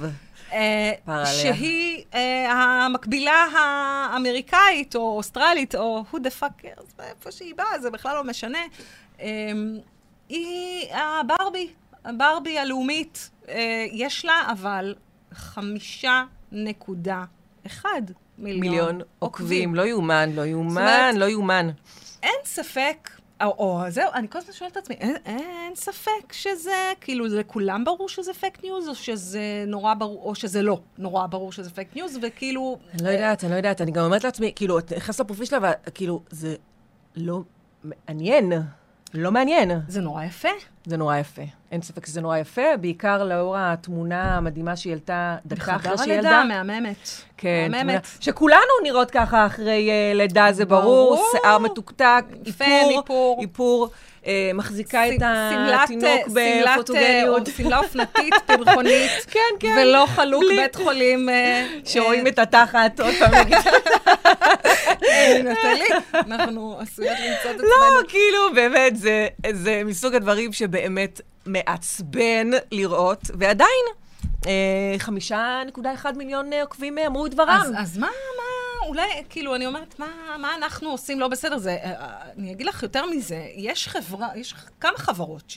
שהיא 1.24 2.04
אה, 2.14 2.52
המקבילה 2.52 3.46
האמריקאית 3.52 4.96
או 4.96 5.16
אוסטרלית, 5.16 5.74
או 5.74 6.04
who 6.12 6.16
the 6.16 6.42
fuck, 6.42 6.66
איפה 7.00 7.30
שהיא 7.30 7.54
באה, 7.54 7.78
זה 7.80 7.90
בכלל 7.90 8.16
לא 8.16 8.24
משנה. 8.24 8.58
היא 10.28 10.94
הברבי, 10.94 11.68
הברבי 12.04 12.58
הלאומית 12.58 13.30
יש 13.92 14.24
לה 14.24 14.42
אבל 14.52 14.94
חמישה 15.32 16.24
נקודה 16.52 17.24
אחד 17.66 18.02
מיליון, 18.38 18.60
מיליון 18.60 19.00
עוקבים. 19.18 19.74
לא 19.74 19.82
יאומן, 19.86 20.30
לא 20.34 20.42
יאומן, 20.42 21.14
לא 21.16 21.24
יאומן. 21.24 21.70
אין 22.22 22.34
ספק, 22.44 23.10
או, 23.42 23.46
או 23.46 23.82
זהו, 23.88 24.10
אני 24.14 24.28
כל 24.28 24.38
הזמן 24.38 24.52
שואלת 24.52 24.72
את 24.72 24.76
עצמי, 24.76 24.94
אין, 24.94 25.16
אין 25.26 25.74
ספק 25.74 26.32
שזה, 26.32 26.92
כאילו, 27.00 27.28
זה 27.28 27.38
לכולם 27.38 27.84
ברור 27.84 28.08
שזה 28.08 28.34
פייק 28.34 28.64
ניוז, 28.64 28.88
או 28.88 28.94
שזה 28.94 29.64
נורא 29.66 29.94
ברור, 29.94 30.22
או 30.22 30.34
שזה 30.34 30.62
לא 30.62 30.80
נורא 30.98 31.26
ברור 31.26 31.52
שזה 31.52 31.70
פייק 31.70 31.96
ניוז, 31.96 32.18
וכאילו... 32.22 32.78
אני 32.94 33.02
לא 33.04 33.08
יודעת, 33.08 33.44
אני 33.44 33.52
לא 33.52 33.56
יודעת, 33.56 33.80
אני 33.80 33.90
גם 33.90 34.04
אומרת 34.04 34.24
לעצמי, 34.24 34.52
כאילו, 34.56 34.78
את 34.78 34.92
נכנסת 34.92 35.20
לפרופיל 35.20 35.46
שלה, 35.46 35.72
וכאילו, 35.86 36.22
זה 36.30 36.54
לא 37.16 37.40
מעניין. 37.84 38.52
לא 39.14 39.32
מעניין. 39.32 39.70
זה 39.88 40.00
נורא 40.00 40.24
יפה. 40.24 40.48
זה 40.86 40.96
נורא 40.96 41.16
יפה. 41.16 41.42
אין 41.72 41.82
ספק 41.82 42.06
שזה 42.06 42.20
נורא 42.20 42.38
יפה, 42.38 42.76
בעיקר 42.80 43.24
לאור 43.24 43.56
התמונה 43.58 44.36
המדהימה 44.36 44.76
שהיא 44.76 44.90
העלתה 44.92 45.36
דקה 45.46 45.76
אחרי 45.76 45.98
שהיא 45.98 46.12
ילדה. 46.12 46.28
בחדר 46.28 46.38
הלידה, 46.38 46.64
מהממת. 46.64 47.08
כן, 47.36 47.68
מהממת. 47.70 47.84
תמונה, 47.84 48.00
שכולנו 48.20 48.72
נראות 48.82 49.10
ככה 49.10 49.46
אחרי 49.46 49.90
uh, 49.90 50.16
לידה, 50.16 50.52
זה 50.52 50.64
ברור. 50.64 51.16
ברור. 51.16 51.28
שיער 51.32 51.58
מתוקתק, 51.58 52.24
איפור. 52.46 52.92
איפור. 52.98 53.38
איפור. 53.40 53.88
אה, 54.26 54.50
מחזיקה 54.54 55.08
את 55.08 55.22
התינוק 55.24 56.28
בפוטוגניות. 56.28 57.46
שמלה 57.56 57.78
אופנתית, 57.78 58.34
פרחונית. 58.46 59.10
כן, 59.32 59.40
כן. 59.60 59.76
ולא 59.82 60.06
חלוק 60.06 60.44
בית 60.56 60.76
חולים. 60.76 61.28
אה, 61.28 61.66
שרואים 61.84 62.26
את 62.26 62.38
התחת, 62.38 63.00
עוד 63.00 63.14
פעם. 63.18 63.46
נטלי, 65.44 65.88
אנחנו 66.14 66.78
עשויות 66.80 67.16
למצוא 67.18 67.50
את 67.50 67.56
עצמנו. 67.56 67.68
לא, 67.68 68.08
כאילו, 68.08 68.54
באמת, 68.54 68.92
זה 69.52 69.82
מסוג 69.84 70.14
הדברים 70.14 70.52
שבאמת 70.52 71.20
מעצבן 71.46 72.50
לראות, 72.72 73.30
ועדיין, 73.38 73.86
חמישה 74.98 75.62
נקודה 75.66 75.94
אחד 75.94 76.18
מיליון 76.18 76.50
עוקבים 76.62 76.98
אמרו 76.98 77.26
את 77.26 77.30
דברם. 77.30 77.72
אז 77.76 77.98
מה, 77.98 78.06
מה... 78.06 78.42
אולי, 78.86 79.08
כאילו, 79.28 79.54
אני 79.54 79.66
אומרת, 79.66 79.98
מה, 79.98 80.36
מה 80.38 80.54
אנחנו 80.54 80.90
עושים 80.90 81.20
לא 81.20 81.28
בסדר? 81.28 81.58
זה, 81.58 81.70
אה, 81.70 81.92
אה, 81.92 82.30
אני 82.38 82.52
אגיד 82.52 82.66
לך 82.66 82.82
יותר 82.82 83.06
מזה, 83.06 83.46
יש 83.54 83.88
חברה, 83.88 84.28
יש 84.36 84.54
כמה 84.80 84.98
חברות 84.98 85.52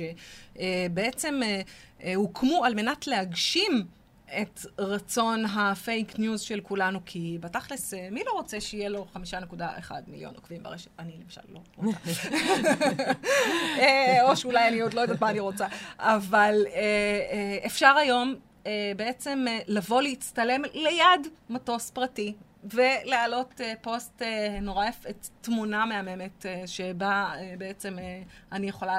שבעצם 0.56 1.42
אה, 2.04 2.16
הוקמו 2.16 2.66
על 2.66 2.76
מנת 2.76 3.08
להגשים 3.08 3.84
את 4.42 4.60
רצון 4.78 5.46
הפייק 5.46 6.20
ניוז 6.20 6.42
של 6.42 6.60
כולנו, 6.62 7.00
כי 7.06 7.38
בתכלס, 7.40 7.94
מי 8.12 8.24
לא 8.26 8.32
רוצה 8.32 8.62
שיהיה 8.62 8.90
לו 8.90 9.06
חמישה 9.14 9.40
נקודה 9.40 9.70
אחד 9.80 10.02
מיליון 10.08 10.36
עוקבים 10.36 10.64
ברשת? 10.64 10.90
אני 11.00 11.12
למשל 11.24 11.42
לא 11.50 11.60
רוצה. 11.76 12.00
או 14.22 14.36
שאולי 14.36 14.68
אני 14.68 14.80
עוד 14.82 14.94
לא 14.94 15.02
יודעת 15.02 15.22
מה 15.22 15.30
אני 15.30 15.40
רוצה. 15.40 15.68
אבל 16.00 16.66
אפשר 17.66 17.96
היום 17.98 18.36
בעצם 18.96 19.46
לבוא 19.68 20.02
להצטלם 20.02 20.62
ליד 20.74 21.28
מטוס 21.50 21.90
פרטי, 21.90 22.34
ולהעלות 22.64 23.54
uh, 23.62 23.64
פוסט 23.82 24.22
uh, 24.22 24.26
נורא 24.62 24.86
יפה, 24.86 25.10
תמונה 25.42 25.86
מהממת, 25.86 26.46
uh, 26.46 26.68
שבה 26.68 27.34
uh, 27.34 27.60
בעצם 27.60 27.98
uh, 27.98 28.02
אני 28.52 28.70
יכולה 28.70 28.98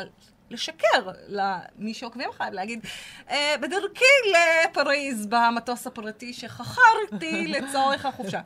לשקר 0.51 1.11
למי 1.29 1.95
שעוקבים 1.95 2.31
אחריי, 2.31 2.51
להגיד, 2.53 2.85
uh, 3.29 3.33
בדרכי 3.61 4.05
לפריז 4.31 5.27
במטוס 5.27 5.87
הפרטי 5.87 6.33
שחכרתי 6.33 7.47
לצורך 7.55 8.07
החופשה. 8.07 8.41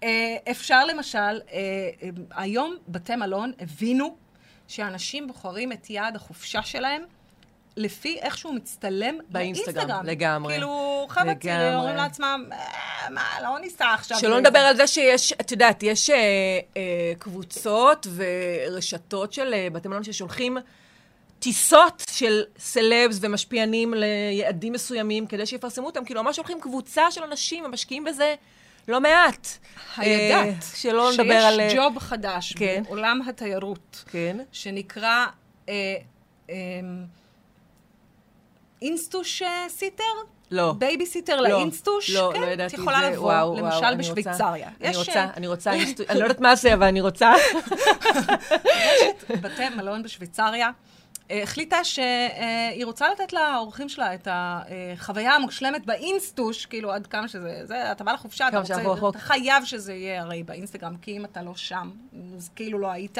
Uh, 0.00 0.04
אפשר 0.50 0.84
למשל, 0.84 1.40
uh, 1.48 1.52
היום 2.30 2.76
בתי 2.88 3.16
מלון 3.16 3.52
הבינו 3.60 4.16
שאנשים 4.68 5.26
בוחרים 5.26 5.72
את 5.72 5.90
יעד 5.90 6.16
החופשה 6.16 6.62
שלהם 6.62 7.02
לפי 7.78 8.18
איך 8.20 8.38
שהוא 8.38 8.54
מצטלם 8.54 9.18
באינסטגרם. 9.28 9.74
באינסטגרם, 9.74 10.06
לגמרי. 10.06 10.54
כאילו, 10.54 11.06
חבר'ה 11.08 11.34
צעירים 11.34 11.74
אומרים 11.74 11.96
לעצמם, 11.96 12.44
אה, 12.52 13.10
מה, 13.10 13.22
לא 13.42 13.58
ניסע 13.58 13.94
עכשיו. 13.94 14.18
שלא 14.18 14.40
נדבר 14.40 14.58
על 14.58 14.76
זה 14.76 14.86
שיש, 14.86 15.32
את 15.32 15.50
יודעת, 15.52 15.82
יש 15.82 16.10
אה, 16.10 16.16
אה, 16.76 17.12
קבוצות 17.18 18.06
ורשתות 18.14 19.32
של 19.32 19.54
אה, 19.54 19.68
בתי 19.72 19.88
מלון 19.88 20.04
ששולחים 20.04 20.58
טיסות 21.38 22.02
של 22.10 22.42
סלבס 22.58 23.18
ומשפיענים 23.20 23.94
ליעדים 23.94 24.72
מסוימים 24.72 25.26
כדי 25.26 25.46
שיפרסמו 25.46 25.86
אותם. 25.86 26.04
כאילו, 26.04 26.22
ממש 26.22 26.36
שולחים 26.36 26.60
קבוצה 26.60 27.10
של 27.10 27.22
אנשים 27.22 27.64
ומשקיעים 27.64 28.04
בזה. 28.04 28.34
לא 28.88 29.00
מעט. 29.00 29.48
הידעת, 29.96 30.46
אה, 30.46 30.76
שלא 30.76 31.10
נדבר 31.12 31.34
על... 31.34 31.60
שיש 31.60 31.74
job 31.74 31.98
חדש 31.98 32.52
כן. 32.52 32.82
בעולם 32.86 33.20
התיירות, 33.28 34.04
כן. 34.10 34.36
שנקרא 34.52 35.26
אה, 35.68 35.96
אה, 36.50 36.54
אינסטוש 38.82 39.42
sitter? 39.68 40.04
לא. 40.50 40.72
בייביסיטר 40.78 41.40
לא, 41.40 41.48
לאינסטוש, 41.48 42.10
לא, 42.10 42.30
כן, 42.34 42.40
לא 42.40 42.46
את 42.46 42.52
ידעתי 42.52 42.74
את 42.74 42.80
יכולה 42.80 43.00
זה. 43.00 43.10
לבוא, 43.10 43.32
וואו, 43.32 43.52
וואו, 43.52 43.64
למשל 43.64 43.94
בשוויצריה. 43.94 44.68
אני 44.80 44.96
רוצה, 44.96 45.12
אה, 45.14 45.30
אני 45.36 45.46
רוצה, 45.46 45.72
אני 46.10 46.18
לא 46.18 46.24
יודעת 46.24 46.40
מה 46.40 46.56
זה, 46.56 46.74
אבל 46.74 46.86
אני 46.86 47.00
רוצה. 47.00 47.32
בתי 49.42 49.68
מלון 49.76 50.02
בשוויצריה, 50.02 50.66
אה, 50.66 50.72
החליטה 51.30 51.84
שהיא 51.84 52.84
רוצה 52.84 53.08
לתת 53.08 53.32
לאורחים 53.32 53.88
שלה 53.88 54.14
את 54.14 54.28
החוויה 54.30 55.34
המושלמת 55.34 55.86
באינסטוש, 55.86 56.66
כאילו 56.66 56.92
עד 56.92 57.06
כמה 57.06 57.28
שזה, 57.28 57.60
זה, 57.64 57.92
אתה 57.92 58.04
בא 58.04 58.12
לחופשה, 58.12 58.48
אתה 58.48 58.58
רוצה, 58.58 58.76
רחוק. 58.76 59.10
אתה 59.10 59.18
חייב 59.18 59.64
שזה 59.64 59.94
יהיה 59.94 60.22
הרי 60.22 60.42
באינסטגרם, 60.42 60.96
כי 60.96 61.16
אם 61.16 61.24
אתה 61.24 61.42
לא 61.42 61.56
שם, 61.56 61.90
אז 62.36 62.50
כאילו 62.56 62.78
לא 62.78 62.90
היית. 62.90 63.18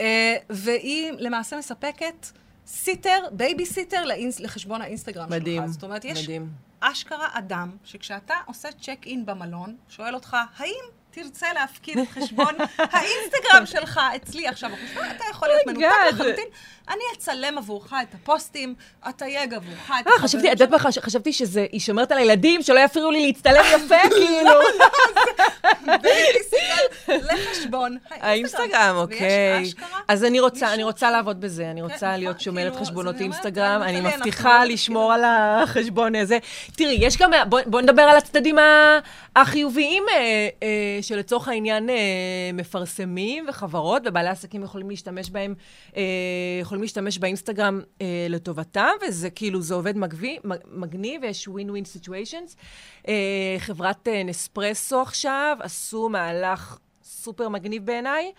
אה, 0.00 0.36
והיא 0.50 1.12
למעשה 1.18 1.58
מספקת 1.58 2.26
sitter, 2.66 3.18
בייביסיטר 3.32 4.04
לאינס, 4.04 4.40
לחשבון 4.40 4.82
האינסטגרם 4.82 5.30
מדהים, 5.30 5.62
שלך. 5.62 5.72
זאת 5.72 5.82
אומרת, 5.82 6.04
יש 6.04 6.22
מדהים. 6.22 6.48
אשכרה 6.80 7.28
אדם, 7.32 7.70
שכשאתה 7.84 8.34
עושה 8.46 8.68
צ'ק 8.80 9.06
אין 9.06 9.26
במלון, 9.26 9.76
שואל 9.88 10.14
אותך, 10.14 10.36
האם 10.56 10.84
תרצה 11.10 11.46
להפקיד 11.54 11.98
את 11.98 12.08
חשבון 12.10 12.54
האינסטגרם 12.78 13.66
שלך 13.66 14.00
אצלי 14.16 14.48
עכשיו? 14.48 14.70
אתה 15.16 15.24
יכול 15.30 15.48
להיות 15.48 15.60
Oh 15.60 15.70
מנותק. 15.70 15.86
לחלוטין. 16.12 16.44
אני 16.88 17.02
אצלם 17.16 17.58
עבורך 17.58 17.92
את 18.02 18.14
הפוסטים, 18.14 18.74
אתייג 19.08 19.54
עבורך 19.54 19.90
את 20.00 20.06
אה, 20.06 20.12
חשבתי, 20.18 20.46
את 20.52 20.60
יודעת 20.60 20.70
מה, 20.70 20.78
חש- 20.78 20.98
חשבתי 20.98 21.32
שזה, 21.32 21.66
היא 21.72 21.80
שומרת 21.80 22.12
על 22.12 22.18
הילדים, 22.18 22.62
שלא 22.62 22.80
יפריעו 22.80 23.10
לי 23.10 23.26
להצטלם 23.26 23.64
יפה, 23.74 23.94
כאילו. 24.16 24.50
בייביסיטר 26.02 27.14
לחשבון 27.34 27.96
האינסטגרם, 28.10 28.96
אוקיי. 28.96 29.64
אז 30.08 30.24
אני 30.24 30.40
רוצה, 30.40 30.74
אני 30.74 30.82
רוצה 30.84 31.10
לעבוד 31.10 31.40
בזה, 31.40 31.70
אני 31.70 31.80
כן, 31.80 31.86
רוצה 31.92 32.06
נכון, 32.08 32.20
להיות 32.20 32.40
שומרת 32.40 32.72
כאילו, 32.72 32.84
חשבונות 32.86 33.20
אינסטגרם, 33.20 33.82
אני 33.82 34.00
מבטיחה 34.00 34.64
לשמור 34.64 35.12
על 35.12 35.22
החשבון 35.26 36.14
הזה. 36.14 36.38
תראי, 36.76 36.98
יש 37.00 37.16
גם, 37.16 37.30
בוא- 37.48 37.60
בוא 37.66 37.80
נדבר 37.80 38.02
על 38.02 38.16
הצדדים 38.16 38.56
החיוביים, 39.36 40.02
אה, 40.10 40.16
אה, 40.62 40.99
שלצורך 41.02 41.48
העניין 41.48 41.90
אה, 41.90 41.94
מפרסמים 42.54 43.44
וחברות 43.48 44.02
ובעלי 44.06 44.28
עסקים 44.28 44.62
יכולים 44.62 44.90
להשתמש 44.90 45.30
בהם, 45.30 45.54
אה, 45.96 46.02
יכולים 46.60 46.82
להשתמש 46.82 47.18
באינסטגרם 47.18 47.80
אה, 48.00 48.26
לטובתם, 48.28 48.88
וזה 49.08 49.30
כאילו, 49.30 49.62
זה 49.62 49.74
עובד 49.74 49.96
מגבי- 49.96 50.38
מגניב, 50.70 51.22
ויש 51.22 51.48
ווין 51.48 51.70
ווין 51.70 51.84
סיטואשנס. 51.84 52.56
חברת 53.58 54.08
אה, 54.08 54.22
נספרסו 54.22 55.00
עכשיו 55.00 55.56
עשו 55.60 56.08
מהלך 56.08 56.78
סופר 57.02 57.48
מגניב 57.48 57.86
בעיניי. 57.86 58.32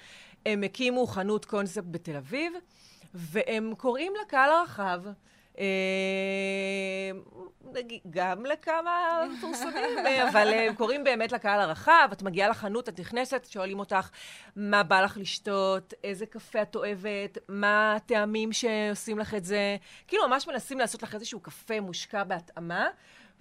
הם 0.46 0.64
הקימו 0.64 1.08
חנות 1.08 1.46
קונספט 1.46 1.84
בתל 1.92 2.16
אביב, 2.16 2.54
והם 3.14 3.74
קוראים 3.78 4.14
לקהל 4.26 4.50
הרחב, 4.52 5.02
גם 8.10 8.46
לכמה 8.46 9.24
מפורסמים, 9.32 9.98
אה, 10.06 10.30
אבל 10.30 10.54
הם 10.54 10.76
קוראים 10.76 11.04
באמת 11.04 11.32
לקהל 11.32 11.60
הרחב. 11.60 12.10
את 12.12 12.24
מגיעה 12.24 12.50
לחנות, 12.50 12.90
את 12.90 13.00
נכנסת, 13.00 13.48
שואלים 13.50 13.80
אותך 13.80 14.10
מה 14.56 14.84
בא 14.84 15.02
לך 15.02 15.18
לשתות, 15.18 15.94
איזה 16.04 16.26
קפה 16.26 16.62
את 16.62 16.76
אוהבת, 16.76 17.38
מה 17.48 17.96
הטעמים 17.96 18.54
שעושים 18.54 19.20
לך 19.20 19.34
את 19.34 19.46
זה. 19.46 19.78
כאילו, 20.08 20.28
ממש 20.28 20.48
מנסים 20.48 20.80
לעשות 20.80 21.04
לך 21.04 21.16
איזשהו 21.16 21.40
קפה 21.40 21.82
מושקע 21.82 22.24
בהתאמה, 22.24 22.88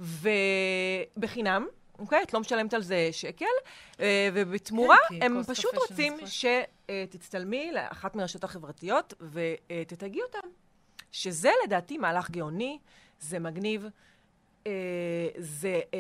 ובחינם. 0.01 1.67
אוקיי? 1.99 2.23
את 2.23 2.35
לא 2.35 2.41
משלמת 2.41 2.75
על 2.75 2.83
זה 2.83 3.09
שקל, 3.13 3.45
אה, 4.01 4.29
ובתמורה 4.35 4.97
כן, 5.09 5.19
כי 5.19 5.25
הם 5.25 5.43
פשוט 5.43 5.75
רוצים 5.75 6.17
שתצטלמי 6.27 7.73
לאחת 7.73 8.17
מהרשתות 8.17 8.45
החברתיות 8.45 9.15
ותתייגי 9.21 10.23
אותם. 10.23 10.49
שזה 11.13 11.51
לדעתי 11.65 11.99
מהלך 11.99 12.31
גאוני, 12.31 12.79
זה 13.21 13.39
מגניב, 13.39 13.87
אה, 14.67 14.73
זה 15.39 15.81
אה, 15.95 15.99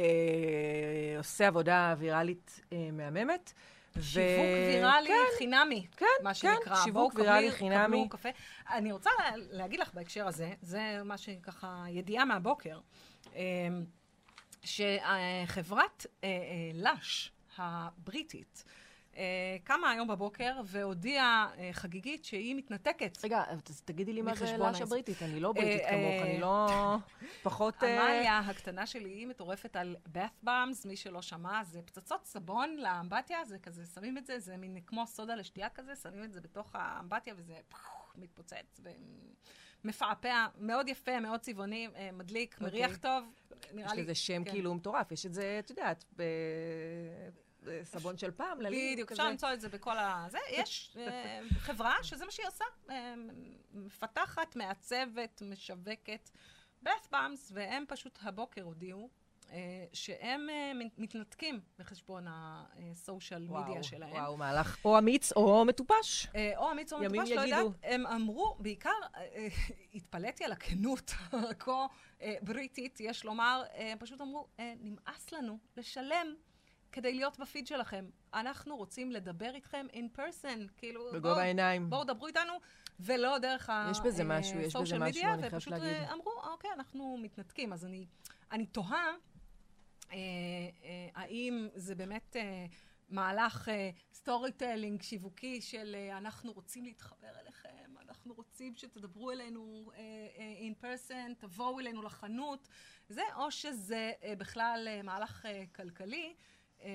עושה 1.18 1.46
עבודה 1.46 1.94
ויראלית 1.98 2.60
אה, 2.72 2.88
מהממת. 2.92 3.52
שיווק 4.00 4.44
ויראלי 4.68 5.08
כן, 5.08 5.36
חינמי, 5.38 5.86
כן, 5.96 6.06
מה 6.22 6.30
כן, 6.30 6.34
שנקרא. 6.34 6.76
שיווק 6.76 6.92
בואו 7.14 7.24
ויראלי 7.24 7.46
קבלו- 7.48 7.58
חינמי. 7.58 7.84
קבלו 7.86 8.08
קפה. 8.08 8.28
אני 8.70 8.92
רוצה 8.92 9.10
לה- 9.18 9.30
להגיד 9.36 9.80
לך 9.80 9.94
בהקשר 9.94 10.26
הזה, 10.26 10.52
זה 10.62 10.80
מה 11.04 11.18
שככה, 11.18 11.84
ידיעה 11.88 12.24
מהבוקר, 12.24 12.78
אה, 13.36 13.40
שחברת 14.62 16.06
אה, 16.24 16.28
אה, 16.28 16.34
לאש 16.74 17.32
הבריטית 17.58 18.64
קמה 19.64 19.90
היום 19.90 20.08
בבוקר 20.08 20.60
והודיעה 20.64 21.48
אה, 21.58 21.70
חגיגית 21.72 22.24
שהיא 22.24 22.54
מתנתקת. 22.54 23.24
רגע, 23.24 23.44
תגידי 23.84 24.12
לי 24.12 24.22
מה 24.22 24.34
זה 24.34 24.56
לאש. 24.56 24.80
הבריטית, 24.80 25.22
אני 25.22 25.40
לא 25.40 25.52
בריטית 25.52 25.80
אה, 25.80 25.90
כמוך, 25.90 26.02
אה, 26.02 26.22
אני 26.22 26.40
לא 26.40 26.68
פחות... 27.42 27.82
אה, 27.82 28.02
עמליה 28.02 28.38
הקטנה 28.38 28.86
שלי 28.86 29.08
היא 29.08 29.26
מטורפת 29.26 29.76
על 29.76 29.96
bath 30.14 30.46
bombs, 30.46 30.88
מי 30.88 30.96
שלא 30.96 31.22
שמע, 31.22 31.64
זה 31.64 31.82
פצצות 31.82 32.24
סבון 32.24 32.76
לאמבטיה, 32.76 33.44
זה 33.44 33.58
כזה, 33.58 33.84
שמים 33.86 34.18
את 34.18 34.26
זה, 34.26 34.38
זה 34.38 34.56
מין 34.56 34.78
כמו 34.86 35.06
סודה 35.06 35.34
לשתייה 35.34 35.68
כזה, 35.68 35.96
שמים 35.96 36.24
את 36.24 36.32
זה 36.32 36.40
בתוך 36.40 36.70
האמבטיה 36.74 37.34
וזה 37.36 37.54
מתפוצץ 38.14 38.80
ומפעפע, 39.84 40.46
מאוד 40.58 40.88
יפה, 40.88 41.20
מאוד 41.20 41.40
צבעוני, 41.40 41.88
אה, 41.96 42.10
מדליק, 42.12 42.54
אוקיי. 42.54 42.66
מריח 42.66 42.96
טוב, 42.96 43.24
נראה 43.74 43.92
יש. 43.94 43.98
לזה 43.98 44.14
שם 44.14 44.44
כן. 44.44 44.50
כאילו 44.50 44.74
מטורף, 44.74 45.12
יש 45.12 45.26
את 45.26 45.34
זה, 45.34 45.56
את 45.64 45.70
יודעת, 45.70 46.04
בסבון 47.62 48.18
של 48.18 48.30
פעם, 48.30 48.60
ללי, 48.60 48.92
בדיוק. 48.92 49.12
אפשר 49.12 49.28
למצוא 49.28 49.52
את 49.52 49.60
זה 49.60 49.68
בכל 49.68 49.98
ה... 49.98 50.26
זה, 50.30 50.38
יש 50.50 50.96
אה, 50.96 51.40
חברה 51.58 51.94
שזה 52.02 52.24
מה 52.24 52.30
שהיא 52.30 52.46
עושה, 52.46 52.64
אה, 52.90 53.14
מפתחת, 53.74 54.56
מעצבת, 54.56 55.42
משווקת 55.42 56.30
bath 56.84 57.12
bombs, 57.12 57.52
והם 57.52 57.84
פשוט 57.88 58.18
הבוקר 58.22 58.62
הודיעו 58.62 59.08
אה, 59.52 59.84
שהם 59.92 60.50
אה, 60.50 60.72
מתנתקים 60.98 61.60
בחשבון 61.78 62.26
הסושיאל 62.28 63.48
מדיה 63.48 63.82
שלהם. 63.82 64.12
וואו, 64.12 64.36
מהלך 64.36 64.84
או 64.84 64.98
אמיץ 64.98 65.32
או 65.32 65.64
מטופש. 65.64 66.26
אה, 66.34 66.52
או 66.56 66.70
אמיץ 66.70 66.92
או 66.92 66.98
מטופש, 66.98 67.30
לא 67.30 67.40
יגידו. 67.40 67.56
יודעת, 67.56 67.66
הם 67.82 68.06
אמרו, 68.06 68.56
בעיקר, 68.58 68.90
אה, 69.16 69.20
אה, 69.20 69.48
התפלאתי 69.94 70.44
על 70.44 70.52
הכנות 70.52 71.12
הכה 71.50 71.86
אה, 72.22 72.34
בריטית, 72.42 73.00
יש 73.00 73.24
לומר, 73.24 73.62
אה, 73.74 73.92
הם 73.92 73.98
פשוט 73.98 74.20
אמרו, 74.20 74.46
אה, 74.60 74.74
נמאס 74.80 75.32
לנו 75.32 75.58
לשלם 75.76 76.34
כדי 76.92 77.14
להיות 77.14 77.38
בפיד 77.38 77.66
שלכם. 77.66 78.04
אנחנו 78.34 78.76
רוצים 78.76 79.12
לדבר 79.12 79.54
איתכם 79.54 79.86
in 79.92 80.18
person, 80.18 80.58
כאילו, 80.76 81.12
בגובה 81.12 81.42
העיניים. 81.42 81.90
בואו 81.90 82.04
דברו 82.04 82.26
איתנו, 82.26 82.52
ולא 83.00 83.38
דרך 83.38 83.70
ה... 83.70 83.88
יש 83.90 84.00
בזה 84.04 84.24
משהו, 84.24 84.60
יש 84.60 84.76
בזה 84.76 84.98
משהו, 84.98 85.02
אני 85.02 85.12
חייבת 85.12 85.52
ופשוט 85.52 85.72
להגיד. 85.72 85.88
אה, 85.88 86.12
אמרו, 86.12 86.32
אוקיי, 86.52 86.70
אנחנו 86.74 87.18
מתנתקים. 87.22 87.72
אז 87.72 87.84
אני, 87.84 88.06
אני 88.52 88.66
תוהה, 88.66 89.06
אה, 90.12 90.16
אה, 90.16 91.08
האם 91.14 91.68
זה 91.74 91.94
באמת 91.94 92.36
אה, 92.36 92.66
מהלך 93.08 93.68
storytelling 94.12 95.02
שיווקי 95.02 95.60
של 95.60 95.96
אה, 95.98 96.18
אנחנו 96.18 96.52
רוצים 96.52 96.84
להתחבר 96.84 97.28
אליכם, 97.40 97.94
אנחנו 98.08 98.34
רוצים 98.34 98.74
שתדברו 98.74 99.30
אלינו 99.30 99.90
in 100.36 100.72
uh, 100.72 100.80
person, 100.80 101.32
תבואו 101.38 101.80
אלינו 101.80 102.02
לחנות, 102.02 102.68
זה, 103.10 103.22
או 103.36 103.50
שזה 103.50 104.12
אה, 104.22 104.34
בכלל 104.38 104.88
אה, 104.90 105.02
מהלך 105.02 105.46
אה, 105.46 105.64
כלכלי. 105.76 106.34
אה, 106.82 106.88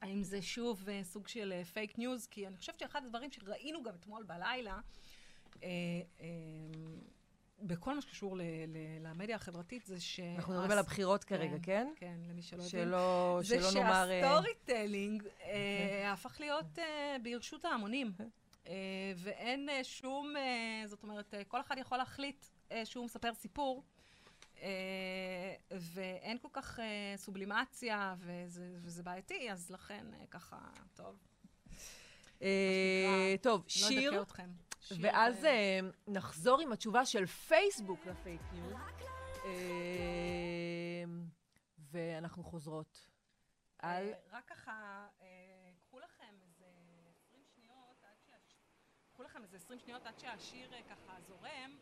האם 0.00 0.22
זה 0.22 0.42
שוב 0.42 0.88
אה, 0.88 1.00
סוג 1.04 1.28
של 1.28 1.52
פייק 1.72 1.98
ניוז? 1.98 2.26
כי 2.26 2.46
אני 2.46 2.56
חושבת 2.56 2.78
שאחד 2.78 3.04
הדברים 3.04 3.30
שראינו 3.32 3.82
גם 3.82 3.94
אתמול 3.94 4.22
בלילה, 4.22 4.80
אה, 5.62 5.68
אה, 6.20 6.26
בכל 7.62 7.94
מה 7.94 8.00
שקשור 8.02 8.36
ל- 8.36 8.40
ל- 8.42 9.06
למדיה 9.06 9.36
החברתית, 9.36 9.84
זה 9.86 10.00
ש... 10.00 10.20
אנחנו 10.36 10.52
מדברים 10.52 10.70
על 10.70 10.78
הבחירות 10.78 11.24
כרגע, 11.24 11.56
כן? 11.62 11.92
כן, 11.96 12.14
למי 12.28 12.42
שלא 12.42 12.56
יודע. 12.58 12.68
שלא 12.70 13.40
זה 13.42 13.60
שלא 13.60 13.82
נאמר... 13.82 14.10
אה, 14.10 14.20
שהסטורי 14.22 14.54
טלינג 14.64 15.22
אה, 15.42 16.12
הפך 16.12 16.36
להיות 16.40 16.78
אה, 16.78 17.16
ברשות 17.22 17.64
ההמונים. 17.64 18.12
אה, 18.66 18.72
ואין 19.16 19.68
אה, 19.68 19.84
שום, 19.84 20.36
אה, 20.36 20.82
זאת 20.88 21.02
אומרת, 21.02 21.34
אה, 21.34 21.44
כל 21.44 21.60
אחד 21.60 21.78
יכול 21.78 21.98
להחליט 21.98 22.46
אה, 22.72 22.86
שהוא 22.86 23.04
מספר 23.04 23.34
סיפור, 23.34 23.82
אה, 23.82 23.91
ואין 25.70 26.38
כל 26.38 26.48
כך 26.52 26.80
אה, 26.80 27.14
סובלימציה, 27.16 28.14
וזה, 28.18 28.74
וזה 28.78 29.02
בעייתי, 29.02 29.52
אז 29.52 29.70
לכן 29.70 30.06
אה, 30.14 30.26
ככה, 30.26 30.58
טוב, 30.94 31.18
אה, 32.42 33.34
טוב, 33.42 33.60
לא 33.60 33.68
שיר, 33.68 34.24
ואז 35.00 35.44
אה, 35.44 35.50
אה, 35.50 35.80
נחזור 36.08 36.60
עם 36.60 36.72
התשובה 36.72 37.06
של 37.06 37.26
פייסבוק 37.26 38.06
לפייק 38.06 38.40
ניוז. 38.52 38.72
אה, 39.44 41.04
ואנחנו 41.92 42.44
חוזרות 42.44 43.08
על... 43.78 44.08
אה, 44.08 44.18
רק 44.32 44.44
ככה, 44.48 45.06
אה, 45.22 45.26
קחו 45.80 45.98
לכם 46.00 46.34
איזה 46.42 46.64
20 47.26 47.42
שניות 47.54 48.04
עד 48.04 48.16
שהש... 48.26 48.56
קחו 49.12 49.22
לכם 49.22 49.42
איזה 49.42 49.56
20 49.56 49.78
שניות 49.80 50.06
עד 50.06 50.18
שהשיר 50.18 50.74
אה, 50.74 50.80
ככה 50.82 51.20
זורם. 51.28 51.76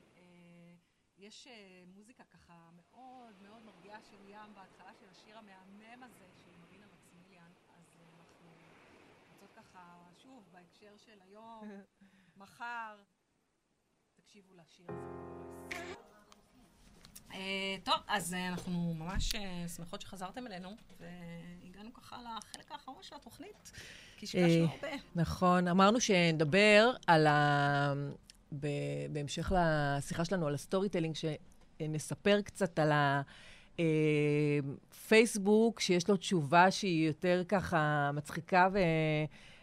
אה, 1.20 1.26
יש 1.26 1.46
אה, 1.46 1.82
מוזיקה 1.94 2.24
ככה 2.24 2.70
מאוד 2.76 3.34
מאוד 3.42 3.62
מרגיעה 3.62 3.98
של 4.02 4.28
ים 4.28 4.54
בהתחלה 4.54 4.94
של 5.00 5.06
השיר 5.10 5.38
המהמם 5.38 6.02
הזה 6.02 6.26
של 6.44 6.50
מרינה 6.60 6.86
מקסימיליאן. 6.86 7.52
אז 7.76 7.84
אה, 7.98 8.04
אנחנו 8.20 8.48
רוצות 9.32 9.50
ככה, 9.56 10.08
שוב, 10.22 10.44
בהקשר 10.52 10.96
של 10.96 11.18
היום, 11.20 11.70
מחר, 12.40 13.02
תקשיבו 14.16 14.54
לשיר 14.54 14.86
הזה. 14.88 15.10
טוב, 17.84 17.94
אז 18.06 18.34
אנחנו 18.34 18.94
ממש 18.94 19.32
שמחות 19.76 20.00
שחזרתם 20.00 20.46
אלינו, 20.46 20.76
והגענו 20.98 21.92
ככה 21.94 22.18
לחלק 22.22 22.72
האחרון 22.72 23.02
של 23.02 23.16
התוכנית, 23.16 23.72
כי 24.16 24.26
שקשנו 24.26 24.64
הרבה. 24.64 24.96
נכון, 25.14 25.68
אמרנו 25.68 26.00
שנדבר 26.00 26.94
על 27.06 27.26
ה... 27.26 27.94
בהמשך 29.12 29.52
לשיחה 29.56 30.24
שלנו 30.24 30.46
על 30.46 30.54
ה 30.54 30.88
storytelling, 30.88 31.14
שנספר 31.14 32.40
קצת 32.40 32.78
על 32.78 32.92
ה... 32.92 33.22
פייסבוק, 35.08 35.80
שיש 35.80 36.08
לו 36.08 36.16
תשובה 36.16 36.70
שהיא 36.70 37.06
יותר 37.06 37.42
ככה 37.48 38.10
מצחיקה 38.14 38.68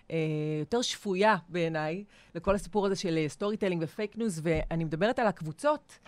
ויותר 0.09 0.81
שפויה 0.81 1.35
בעיניי, 1.49 2.03
לכל 2.35 2.55
הסיפור 2.55 2.85
הזה 2.85 2.95
של 2.95 3.25
storytelling 3.27 3.83
ופייק 3.85 4.17
ניוז, 4.17 4.41
ואני 4.43 4.83
מדברת 4.83 5.19
על 5.19 5.27
הקבוצות. 5.27 5.99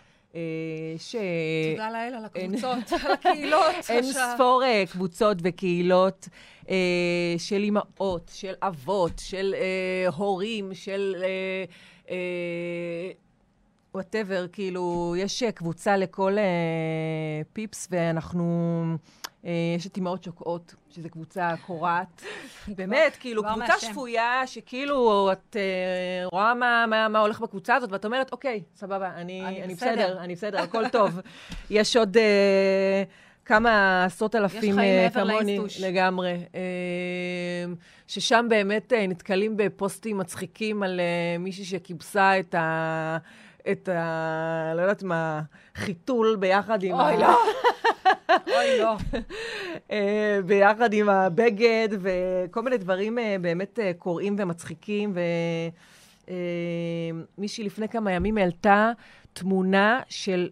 ש... 0.98 1.16
תודה 1.72 1.92
לאל 1.92 2.14
על 2.14 2.26
הקבוצות, 2.26 2.92
על 3.06 3.12
הקהילות. 3.12 3.76
אין 3.90 4.04
ספור 4.04 4.62
קבוצות 4.92 5.38
וקהילות 5.44 6.28
של 7.38 7.64
אימהות, 7.64 8.32
של 8.34 8.54
אבות, 8.62 9.20
של 9.20 9.56
הורים, 10.16 10.74
של 10.74 11.16
whatever, 13.94 14.46
כאילו, 14.52 15.14
יש 15.18 15.44
קבוצה 15.44 15.98
לכל 15.98 16.38
פיפס, 17.54 17.88
ואנחנו... 17.92 18.84
יש 19.78 19.88
את 19.88 19.98
אימהות 19.98 20.24
שוקעות, 20.24 20.76
שזו 20.90 21.10
קבוצה 21.10 21.54
קורעת. 21.66 22.24
באמת, 22.78 23.18
כאילו, 23.20 23.44
קבוצה 23.44 23.80
שפויה, 23.80 24.42
שכאילו, 24.46 25.32
את 25.32 25.56
רואה 26.32 26.54
מה 27.10 27.20
הולך 27.20 27.40
בקבוצה 27.40 27.76
הזאת, 27.76 27.92
ואת 27.92 28.06
אומרת, 28.06 28.32
אוקיי, 28.32 28.64
סבבה, 28.76 29.12
אני 29.16 29.62
בסדר, 29.70 30.20
אני 30.20 30.36
בסדר, 30.36 30.62
הכל 30.62 30.90
טוב. 30.90 31.20
יש 31.70 31.96
עוד... 31.96 32.18
כמה 33.50 34.04
עשרות 34.06 34.36
אלפים 34.36 34.76
כמוני 35.14 35.60
לגמרי, 35.82 36.44
ששם 38.08 38.46
באמת 38.50 38.94
נתקלים 39.08 39.58
בפוסטים 39.58 40.18
מצחיקים 40.18 40.84
על 40.84 41.00
מישהי 41.40 41.66
שכיבסה 41.66 42.40
את 42.40 42.56
ה... 42.56 43.18
את 43.72 43.90
ה... 43.90 44.74
לא 44.76 44.82
יודעת 44.82 45.04
מה, 45.04 45.42
חיתול 45.76 46.38
ביחד 46.40 46.84
עם 46.84 47.00
אוי, 47.00 47.18
לא. 47.18 47.38
אוי, 48.30 48.80
לא. 48.80 48.96
ביחד 50.48 50.94
עם 50.94 51.10
הבגד, 51.10 51.90
וכל 51.92 52.62
מיני 52.62 52.78
דברים 52.78 53.18
באמת 53.42 53.80
קוראים 53.98 54.36
ומצחיקים. 54.40 55.14
ומישהי 57.38 57.64
לפני 57.64 57.90
כמה 57.90 58.12
ימים 58.12 58.38
העלתה 58.38 58.92
תמונה 59.34 60.02
של... 60.10 60.50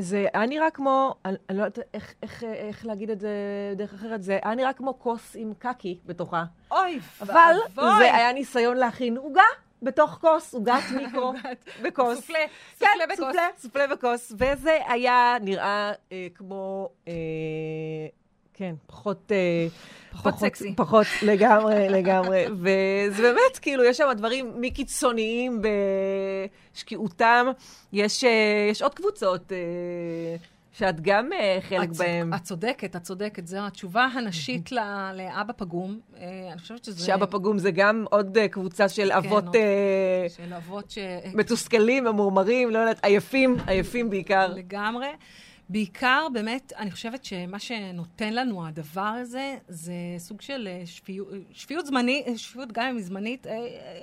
זה 0.00 0.26
היה 0.34 0.46
נראה 0.46 0.70
כמו, 0.70 1.14
אני, 1.24 1.36
אני 1.48 1.58
לא 1.58 1.64
יודעת 1.64 1.78
איך, 1.94 2.14
איך, 2.22 2.44
איך 2.44 2.86
להגיד 2.86 3.10
את 3.10 3.20
זה 3.20 3.30
דרך 3.76 3.94
אחרת, 3.94 4.22
זה 4.22 4.38
היה 4.42 4.54
נראה 4.54 4.72
כמו 4.72 4.98
כוס 4.98 5.36
עם 5.38 5.52
קקי 5.58 5.98
בתוכה. 6.06 6.44
אוי, 6.70 7.00
אבל 7.20 7.56
ואבוי. 7.74 7.98
זה 7.98 8.14
היה 8.14 8.32
ניסיון 8.32 8.76
להכין 8.76 9.16
עוגה. 9.16 9.42
בתוך 9.82 10.18
כוס, 10.20 10.54
עוגת 10.54 10.82
מיקרו, 10.96 11.32
בכוס. 11.82 12.18
סופלה, 12.18 12.38
כן, 12.78 12.86
סופלה 12.86 13.06
בכוס. 13.06 13.26
סופלה, 13.26 13.48
סופלה 13.58 13.86
בכוס. 13.86 14.32
וזה 14.32 14.78
היה 14.86 15.36
נראה 15.40 15.92
אה, 16.12 16.26
כמו, 16.34 16.88
אה, 17.08 17.12
כן, 18.54 18.74
פחות... 18.86 19.32
אה, 19.32 19.66
פחות 20.12 20.38
סקסי. 20.38 20.74
פחות, 20.76 21.06
לגמרי, 21.22 21.88
לגמרי. 21.88 22.44
וזה 22.52 23.22
באמת, 23.22 23.58
כאילו, 23.62 23.84
יש 23.84 23.96
שם 23.96 24.08
דברים 24.16 24.52
מקיצוניים 24.56 25.62
בשקיעותם. 26.74 27.46
יש, 27.92 28.24
אה, 28.24 28.68
יש 28.70 28.82
עוד 28.82 28.94
קבוצות. 28.94 29.52
אה, 29.52 30.36
שאת 30.72 31.00
גם 31.00 31.28
uh, 31.32 31.62
חלק 31.62 31.88
בהם. 31.88 32.34
את 32.34 32.42
צודקת, 32.42 32.96
את 32.96 33.02
צודקת. 33.02 33.46
זו 33.46 33.58
התשובה 33.66 34.04
הנשית 34.04 34.72
לאבא 34.72 35.52
פגום. 35.56 36.00
אני 36.52 36.58
חושבת 36.58 36.84
שזה... 36.84 37.06
שאבא 37.06 37.26
פגום 37.26 37.58
זה 37.58 37.70
גם 37.70 38.04
עוד 38.10 38.38
קבוצה 38.50 38.88
של 38.88 39.08
כן, 39.08 39.16
אבות... 39.16 39.44
עוד... 39.44 39.56
Uh, 39.56 40.36
של 40.36 40.54
אבות 40.54 40.90
ש... 40.90 40.98
מתוסכלים, 41.34 42.04
ממורמרים, 42.04 42.70
לא 42.70 42.78
יודעת, 42.78 43.04
עייפים, 43.04 43.56
עייפים 43.66 44.10
בעיקר. 44.10 44.54
לגמרי. 44.54 45.08
בעיקר, 45.72 46.26
באמת, 46.32 46.72
אני 46.76 46.90
חושבת 46.90 47.24
שמה 47.24 47.58
שנותן 47.58 48.32
לנו 48.32 48.66
הדבר 48.66 49.00
הזה, 49.00 49.56
זה 49.68 49.92
סוג 50.18 50.40
של 50.40 50.68
שפיות, 50.84 51.28
שפיות 51.52 51.86
זמנית, 51.86 52.26
שפיות 52.36 52.72
גם 52.72 52.86
אם 52.86 52.96
היא 52.96 53.04
זמנית. 53.04 53.46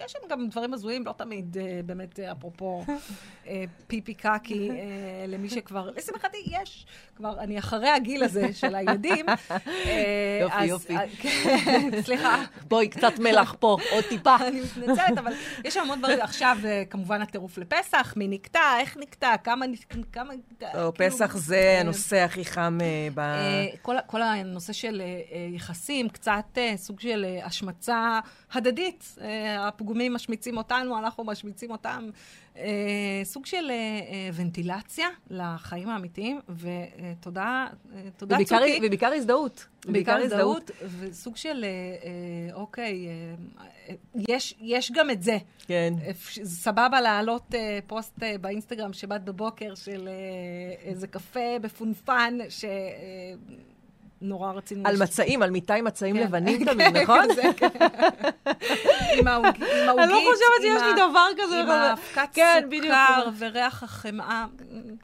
יש 0.06 0.12
שם 0.12 0.20
גם 0.30 0.48
דברים 0.50 0.74
הזויים, 0.74 1.06
לא 1.06 1.14
תמיד, 1.18 1.58
באמת, 1.86 2.20
אפרופו 2.20 2.86
פיפי 3.88 4.14
קקי, 4.14 4.70
למי 5.28 5.50
שכבר, 5.50 5.90
לשמחתי, 5.96 6.38
יש, 6.62 6.86
כבר, 7.16 7.40
אני 7.40 7.60
אחרי 7.60 7.90
הגיל 7.90 8.24
הזה 8.24 8.54
של 8.54 8.76
הילדים. 8.76 9.26
יופי, 10.42 10.66
יופי. 10.66 10.94
כן, 11.20 11.90
סליחה. 12.06 12.44
בואי, 12.68 12.88
קצת 12.90 13.20
מלח 13.20 13.56
פה, 13.60 13.78
עוד 13.92 14.04
טיפה. 14.10 14.36
אני 14.48 14.62
מתנצלת, 14.62 15.18
אבל 15.18 15.34
יש 15.66 15.74
שם 15.74 15.80
המון 15.80 16.00
דברים. 16.00 16.22
עכשיו, 16.22 16.58
כמובן, 16.90 17.22
הטירוף 17.22 17.58
לפסח, 17.58 18.14
מי 18.18 18.28
נקטע, 18.28 18.80
איך 18.80 18.98
נקטע, 18.98 19.38
כמה 19.44 19.66
נקטע. 19.68 20.92
פסח 20.98 21.38
זה... 21.38 21.57
זה 21.58 21.78
הנושא 21.80 22.18
הכי 22.18 22.46
חם 22.46 22.78
ב... 23.14 23.22
כל 24.08 24.22
הנושא 24.22 24.74
של 24.74 25.02
יחסים, 25.54 26.10
קצת 26.10 26.58
סוג 26.76 27.00
של 27.00 27.26
השמצה 27.44 28.20
הדדית. 28.52 29.16
הפגומים 29.60 30.14
משמיצים 30.14 30.58
אותנו, 30.58 30.98
אנחנו 31.00 31.24
משמיצים 31.24 31.72
אותם. 31.72 32.10
סוג 33.24 33.46
של 33.46 33.72
ונטילציה 34.34 35.08
לחיים 35.30 35.90
האמיתיים, 35.90 36.40
ותודה, 36.50 37.68
תודה 38.18 38.38
צוקי. 38.46 38.80
ובעיקר 38.84 39.14
הזדהות. 39.14 39.68
בעיקר 39.86 40.18
הזדהות, 40.18 40.72
וסוג 41.00 41.36
של, 41.36 41.66
אוקיי, 42.54 43.08
יש, 44.30 44.56
יש 44.62 44.92
גם 44.92 45.10
את 45.10 45.24
זה. 45.24 45.38
כן. 45.68 45.94
סבבה 46.44 47.02
להעלות 47.02 47.56
פוסט 47.88 48.20
באינסטגרם 48.42 48.94
שבת 48.94 49.22
בבוקר 49.22 49.76
של 49.76 50.10
איזה 50.84 51.08
קפה 51.08 51.60
בפונפן, 51.62 52.38
ש... 52.50 52.66
נורא 54.22 54.52
רצינו... 54.52 54.88
על 54.88 55.04
מצעים, 55.04 55.42
על 55.42 55.50
מיטה 55.50 55.76
עם 55.76 55.86
מצעים 55.86 56.16
לבנים 56.16 56.66
תמיד, 56.72 56.98
נכון? 56.98 57.20
עם 59.18 59.28
העוגית, 59.28 59.62
אני 59.62 60.12
לא 60.12 60.20
חושבת 60.34 60.62
שיש 60.62 60.82
לי 60.82 60.94
דבר 60.94 61.28
כזה. 61.38 61.62
עם 61.62 61.70
האבקת 61.70 62.40
סוכר 62.82 63.30
וריח 63.38 63.84
החמאה. 63.84 64.46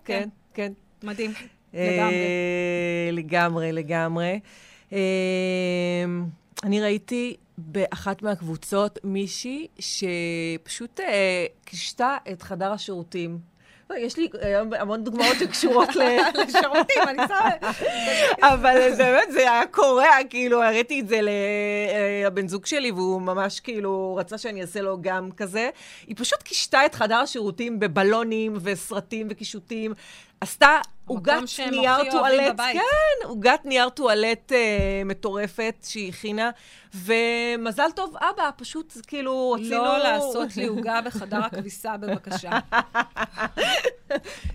כן, 0.05 0.29
כן. 0.53 0.71
מדהים, 1.03 1.31
לגמרי. 1.73 3.11
לגמרי, 3.11 3.71
לגמרי. 3.71 4.39
אני 6.63 6.81
ראיתי 6.81 7.35
באחת 7.57 8.21
מהקבוצות 8.21 8.99
מישהי 9.03 9.67
שפשוט 9.79 10.99
קישתה 11.65 12.17
את 12.31 12.41
חדר 12.41 12.71
השירותים. 12.71 13.52
יש 13.97 14.17
לי 14.17 14.29
המון 14.79 15.03
דוגמאות 15.03 15.37
שקשורות 15.39 15.89
לשירותים, 16.47 17.03
אני 17.07 17.17
שמה... 17.27 17.49
אבל 18.41 18.93
באמת, 18.97 19.31
זה 19.31 19.39
היה 19.39 19.61
קורע, 19.71 20.07
כאילו, 20.29 20.63
הראיתי 20.63 20.99
את 20.99 21.07
זה 21.07 21.19
לבן 22.25 22.47
זוג 22.47 22.65
שלי, 22.65 22.91
והוא 22.91 23.21
ממש 23.21 23.59
כאילו 23.59 24.15
רצה 24.19 24.37
שאני 24.37 24.61
אעשה 24.61 24.81
לו 24.81 24.97
גם 25.01 25.31
כזה. 25.31 25.69
היא 26.07 26.15
פשוט 26.19 26.43
קישתה 26.43 26.85
את 26.85 26.95
חדר 26.95 27.15
השירותים 27.15 27.79
בבלונים 27.79 28.53
וסרטים 28.61 29.27
וקישוטים. 29.29 29.93
עשתה 30.43 30.79
עוגת 31.05 31.33
נייר 31.71 32.11
טואלט, 32.11 32.57
כן, 32.57 33.27
עוגת 33.27 33.59
נייר 33.65 33.89
טואלט 33.89 34.51
אה, 34.51 35.01
מטורפת 35.05 35.75
שהיא 35.83 36.09
הכינה, 36.09 36.51
ומזל 36.93 37.91
טוב, 37.95 38.15
אבא, 38.17 38.49
פשוט 38.57 38.93
כאילו 39.07 39.51
רצינו... 39.51 39.69
לא 39.69 39.97
לעשות 39.97 40.57
לי 40.57 40.67
עוגה 40.73 41.01
בחדר 41.01 41.37
הכביסה, 41.37 41.97
בבקשה. 41.97 42.49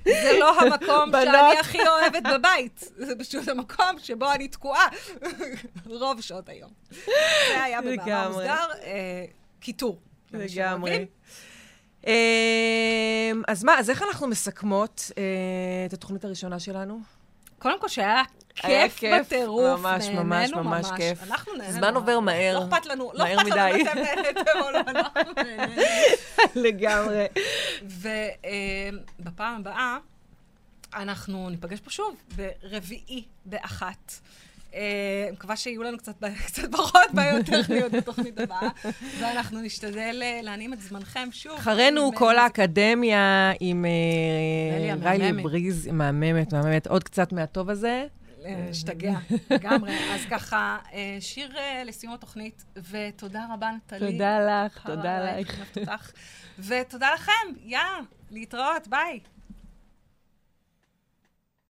זה 0.05 0.33
לא 0.38 0.61
המקום 0.61 1.12
בנות... 1.12 1.24
שאני 1.24 1.59
הכי 1.61 1.88
אוהבת 1.88 2.22
בבית, 2.35 2.85
זה 2.96 3.16
פשוט 3.18 3.48
המקום 3.48 3.98
שבו 3.98 4.33
אני 4.33 4.48
תקועה 4.48 4.87
רוב 5.87 6.20
שעות 6.20 6.48
היום. 6.48 6.70
זה 7.48 7.62
היה 7.62 7.81
במאמר 7.83 8.29
מוסגר, 8.29 8.66
אה, 8.83 9.24
קיטור. 9.61 10.01
לגמרי. 10.33 11.07
אז 13.48 13.64
מה, 13.64 13.78
אז 13.78 13.90
איך 13.90 14.02
אנחנו 14.02 14.26
מסכמות 14.26 15.11
את 15.87 15.92
התוכנית 15.92 16.24
הראשונה 16.24 16.58
שלנו? 16.58 17.00
קודם 17.58 17.80
כל 17.80 17.88
שהיה 17.88 18.22
כיף 18.54 19.00
בטירוף, 19.20 19.80
ממש, 19.80 20.08
ממש, 20.08 20.50
ממש 20.52 20.87
כיף. 20.96 21.22
אנחנו 21.22 21.52
נהנינו. 21.52 21.72
זמן 21.78 21.94
עובר 21.94 22.20
מהר, 22.20 22.58
לא 22.58 22.64
אכפת 22.64 22.87
לנו, 22.87 23.11
לא 23.14 23.24
אכפת 23.24 23.46
לנו 23.50 23.76
אם 23.76 23.87
אתם 23.88 23.98
נהניתם 23.98 24.61
או 24.61 24.70
לא, 24.70 24.78
אנחנו 24.78 25.32
נהנינו. 25.37 25.82
לגמרי. 26.68 27.26
ובפעם 29.20 29.57
הבאה, 29.61 29.99
אנחנו 30.94 31.51
ניפגש 31.51 31.80
פה 31.80 31.90
שוב, 31.90 32.16
ברביעי 32.36 33.24
באחת. 33.44 34.12
אה, 34.79 35.33
מקווה 35.33 35.57
שיהיו 35.57 35.83
לנו 35.83 35.99
קצת, 35.99 36.24
קצת 36.47 36.72
פחות 36.72 37.07
בעיות 37.12 37.47
טכניות 37.47 37.93
בתוכנית 37.93 38.41
הבאה, 38.41 38.68
ואנחנו 39.20 39.61
נשתדל 39.61 40.20
אה, 40.22 40.41
להנעים 40.43 40.72
את 40.72 40.81
זמנכם 40.81 41.29
שוב. 41.33 41.59
אחרינו 41.59 42.11
כל 42.14 42.39
האקדמיה 42.39 43.53
עם 43.61 43.85
ריילי 45.03 45.43
בריז, 45.43 45.89
מהממת, 45.93 46.53
מהממת, 46.53 46.87
עוד 46.87 47.05
קצת 47.05 47.33
מהטוב 47.33 47.70
הזה. 47.70 48.07
השתגע, 48.70 49.18
לגמרי. 49.51 49.91
אז 50.14 50.20
ככה, 50.31 50.79
שיר 51.20 51.55
לסיום 51.85 52.14
התוכנית, 52.14 52.64
ותודה 52.91 53.47
רבה, 53.55 53.70
נטלי. 53.70 54.12
תודה 54.12 54.64
לך, 54.64 54.87
תודה 54.87 55.35
לך. 55.76 56.12
ותודה 56.59 57.14
לכם, 57.14 57.33
יא, 57.64 57.79
להתראות, 58.31 58.89
ביי. 58.89 59.20